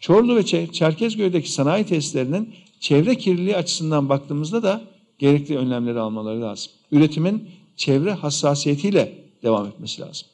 Çorlu 0.00 0.36
ve 0.36 0.46
Çerkezköy'deki 0.72 1.52
sanayi 1.52 1.84
tesislerinin 1.84 2.54
çevre 2.80 3.14
kirliliği 3.14 3.56
açısından 3.56 4.08
baktığımızda 4.08 4.62
da 4.62 4.80
gerekli 5.18 5.58
önlemleri 5.58 6.00
almaları 6.00 6.42
lazım. 6.42 6.72
Üretimin 6.92 7.48
çevre 7.76 8.12
hassasiyetiyle 8.12 9.18
devam 9.42 9.66
etmesi 9.66 10.02
lazım. 10.02 10.28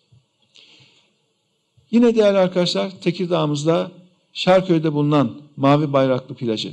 Yine 1.90 2.16
değerli 2.16 2.38
arkadaşlar 2.38 2.90
Tekirdağ'ımızda 3.00 3.90
Şarköy'de 4.32 4.92
bulunan 4.92 5.42
Mavi 5.56 5.92
Bayraklı 5.92 6.34
plajı, 6.34 6.72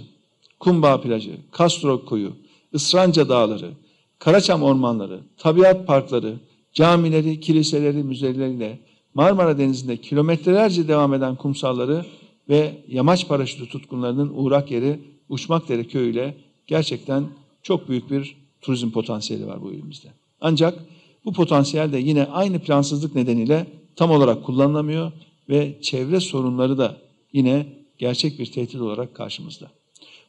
Kumbağ 0.59 1.01
plajı, 1.01 1.37
Kastro 1.51 2.05
koyu, 2.05 2.33
Isranca 2.73 3.29
dağları, 3.29 3.71
Karaçam 4.19 4.63
ormanları, 4.63 5.19
tabiat 5.37 5.87
parkları, 5.87 6.35
camileri, 6.73 7.39
kiliseleri, 7.39 8.03
müzeleriyle 8.03 8.79
Marmara 9.15 9.57
Denizi'nde 9.57 9.97
kilometrelerce 9.97 10.87
devam 10.87 11.13
eden 11.13 11.35
kumsalları 11.35 12.05
ve 12.49 12.83
yamaç 12.87 13.27
paraşütü 13.27 13.69
tutkunlarının 13.69 14.31
uğrak 14.35 14.71
yeri 14.71 14.99
Uçmakdere 15.29 15.83
Köyü 15.83 16.11
ile 16.11 16.35
gerçekten 16.67 17.27
çok 17.63 17.89
büyük 17.89 18.11
bir 18.11 18.37
turizm 18.61 18.91
potansiyeli 18.91 19.47
var 19.47 19.61
bu 19.61 19.73
ilimizde. 19.73 20.07
Ancak 20.41 20.79
bu 21.25 21.33
potansiyel 21.33 21.91
de 21.91 21.97
yine 21.97 22.25
aynı 22.25 22.59
plansızlık 22.59 23.15
nedeniyle 23.15 23.67
tam 23.95 24.11
olarak 24.11 24.43
kullanılamıyor 24.43 25.11
ve 25.49 25.81
çevre 25.81 26.19
sorunları 26.19 26.77
da 26.77 26.97
yine 27.33 27.65
gerçek 27.97 28.39
bir 28.39 28.51
tehdit 28.51 28.81
olarak 28.81 29.15
karşımızda. 29.15 29.71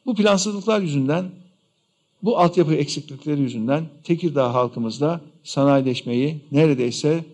Bu 0.05 0.15
plansızlıklar 0.15 0.81
yüzünden, 0.81 1.31
bu 2.23 2.37
altyapı 2.37 2.73
eksiklikleri 2.73 3.41
yüzünden 3.41 3.85
Tekirdağ 4.03 4.53
halkımızda 4.53 5.21
sanayileşmeyi 5.43 6.41
neredeyse 6.51 7.25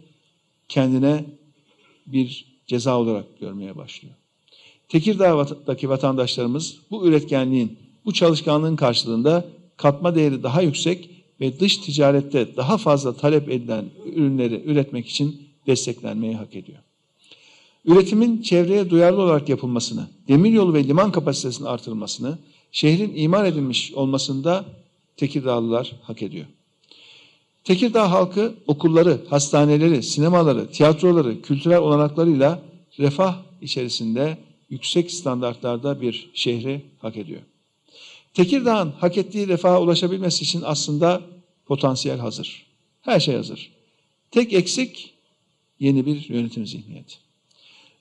kendine 0.69 1.25
bir 2.07 2.45
ceza 2.67 2.99
olarak 2.99 3.39
görmeye 3.39 3.77
başlıyor. 3.77 4.15
Tekirdağ'daki 4.89 5.89
vatandaşlarımız 5.89 6.77
bu 6.91 7.07
üretkenliğin, 7.07 7.77
bu 8.05 8.13
çalışkanlığın 8.13 8.75
karşılığında 8.75 9.45
katma 9.77 10.15
değeri 10.15 10.43
daha 10.43 10.61
yüksek 10.61 11.09
ve 11.39 11.59
dış 11.59 11.77
ticarette 11.77 12.55
daha 12.55 12.77
fazla 12.77 13.13
talep 13.17 13.49
edilen 13.49 13.85
ürünleri 14.05 14.63
üretmek 14.65 15.07
için 15.07 15.41
desteklenmeyi 15.67 16.35
hak 16.35 16.55
ediyor. 16.55 16.79
Üretimin 17.85 18.41
çevreye 18.41 18.89
duyarlı 18.89 19.21
olarak 19.21 19.49
yapılmasını, 19.49 20.07
demiryolu 20.27 20.73
ve 20.73 20.83
liman 20.83 21.11
kapasitesinin 21.11 21.67
artırılmasını, 21.67 22.37
şehrin 22.71 23.15
imar 23.15 23.45
edilmiş 23.45 23.93
olmasında 23.93 24.65
Tekirdağlılar 25.17 25.95
hak 26.01 26.21
ediyor. 26.21 26.45
Tekirdağ 27.63 28.11
halkı 28.11 28.55
okulları, 28.67 29.21
hastaneleri, 29.29 30.03
sinemaları, 30.03 30.71
tiyatroları, 30.71 31.41
kültürel 31.41 31.77
olanaklarıyla 31.77 32.61
refah 32.99 33.37
içerisinde 33.61 34.37
yüksek 34.69 35.11
standartlarda 35.11 36.01
bir 36.01 36.29
şehri 36.33 36.81
hak 36.99 37.17
ediyor. 37.17 37.41
Tekirdağ'ın 38.33 38.91
hak 38.91 39.17
ettiği 39.17 39.47
refaha 39.47 39.81
ulaşabilmesi 39.81 40.43
için 40.43 40.61
aslında 40.65 41.21
potansiyel 41.65 42.19
hazır. 42.19 42.65
Her 43.01 43.19
şey 43.19 43.35
hazır. 43.35 43.71
Tek 44.31 44.53
eksik 44.53 45.13
yeni 45.79 46.05
bir 46.05 46.29
yönetim 46.29 46.67
zihniyeti. 46.67 47.15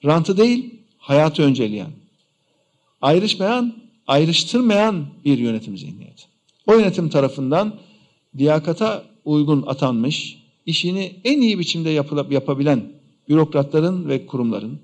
Rantı 0.04 0.36
değil, 0.36 0.74
hayatı 0.98 1.42
önceleyen, 1.42 1.90
ayrışmayan, 3.00 3.74
ayrıştırmayan 4.06 5.06
bir 5.24 5.38
yönetim 5.38 5.78
zihniyeti. 5.78 6.24
O 6.66 6.74
yönetim 6.74 7.08
tarafından 7.08 7.78
liyakata 8.38 9.11
uygun 9.24 9.64
atanmış, 9.66 10.38
işini 10.66 11.12
en 11.24 11.40
iyi 11.40 11.58
biçimde 11.58 11.90
yapılıp 11.90 12.32
yapabilen 12.32 12.92
bürokratların 13.28 14.08
ve 14.08 14.26
kurumların, 14.26 14.78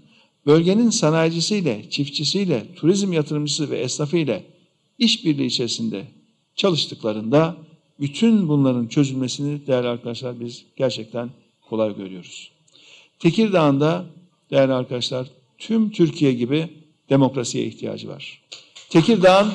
bölgenin 0.46 0.90
sanayicisiyle, 0.90 1.90
çiftçisiyle, 1.90 2.66
turizm 2.76 3.12
yatırımcısı 3.12 3.70
ve 3.70 3.78
esnafıyla 3.78 4.40
işbirliği 4.98 5.46
içerisinde 5.46 6.04
çalıştıklarında 6.56 7.56
bütün 8.00 8.48
bunların 8.48 8.86
çözülmesini 8.86 9.66
değerli 9.66 9.88
arkadaşlar 9.88 10.40
biz 10.40 10.64
gerçekten 10.76 11.30
kolay 11.68 11.96
görüyoruz. 11.96 12.50
Tekirdağ'ın 13.18 13.80
da 13.80 14.04
değerli 14.50 14.72
arkadaşlar 14.72 15.26
tüm 15.58 15.90
Türkiye 15.90 16.32
gibi 16.32 16.68
demokrasiye 17.10 17.64
ihtiyacı 17.64 18.08
var. 18.08 18.42
Tekirdağ'ın 18.90 19.52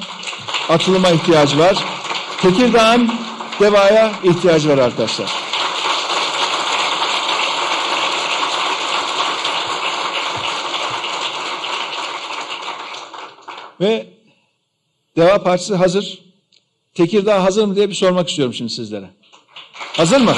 atılıma 0.70 1.10
ihtiyacı 1.10 1.60
var. 1.60 1.86
Tekirdağ'ın 2.42 3.10
devaya 3.60 4.14
ihtiyacı 4.24 4.70
var 4.70 4.78
arkadaşlar. 4.78 5.32
Ve 13.82 14.08
Deva 15.18 15.44
Partisi 15.44 15.76
hazır. 15.76 16.20
Tekirdağ 16.94 17.44
hazır 17.44 17.66
mı 17.66 17.76
diye 17.76 17.90
bir 17.90 17.96
sormak 17.96 18.30
istiyorum 18.30 18.54
şimdi 18.54 18.74
sizlere. 18.74 19.10
Hazır 19.74 20.22
mı? 20.22 20.36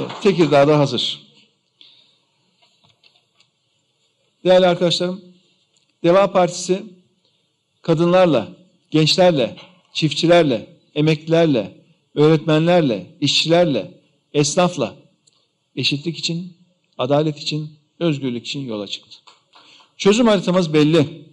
Evet, 0.00 0.10
Tekirdağ'da 0.22 0.78
hazır. 0.78 1.28
Değerli 4.44 4.66
arkadaşlarım, 4.66 5.27
Deva 6.04 6.32
Partisi 6.32 6.82
kadınlarla, 7.82 8.48
gençlerle, 8.90 9.56
çiftçilerle, 9.92 10.76
emeklilerle, 10.94 11.84
öğretmenlerle, 12.14 13.06
işçilerle, 13.20 14.00
esnafla 14.32 14.96
eşitlik 15.76 16.18
için, 16.18 16.56
adalet 16.98 17.38
için, 17.38 17.70
özgürlük 18.00 18.46
için 18.46 18.60
yola 18.60 18.86
çıktı. 18.86 19.18
Çözüm 19.96 20.26
haritamız 20.26 20.74
belli. 20.74 21.28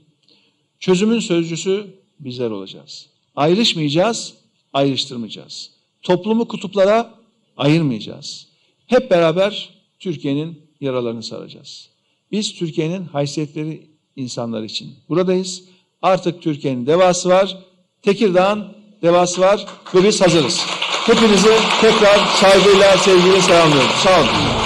Çözümün 0.79 1.19
sözcüsü 1.19 1.87
bizler 2.19 2.49
olacağız. 2.49 3.09
Ayrışmayacağız, 3.35 4.33
ayrıştırmayacağız. 4.73 5.71
Toplumu 6.01 6.47
kutuplara 6.47 7.19
ayırmayacağız. 7.57 8.47
Hep 8.87 9.11
beraber 9.11 9.69
Türkiye'nin 9.99 10.61
yaralarını 10.81 11.23
saracağız. 11.23 11.89
Biz 12.31 12.53
Türkiye'nin 12.53 13.05
haysiyetleri 13.05 13.94
insanlar 14.15 14.63
için 14.63 14.95
buradayız. 15.09 15.63
Artık 16.01 16.41
Türkiye'nin 16.41 16.85
devası 16.85 17.29
var. 17.29 17.57
Tekirdağ'ın 18.01 18.67
devası 19.01 19.41
var 19.41 19.65
ve 19.95 20.03
biz 20.03 20.21
hazırız. 20.21 20.65
Hepinizi 21.05 21.57
tekrar 21.81 22.19
saygıyla, 22.41 22.97
sevgiyle 22.97 23.41
selamlıyorum. 23.41 23.89
Sağ 24.03 24.19
olun. 24.19 24.64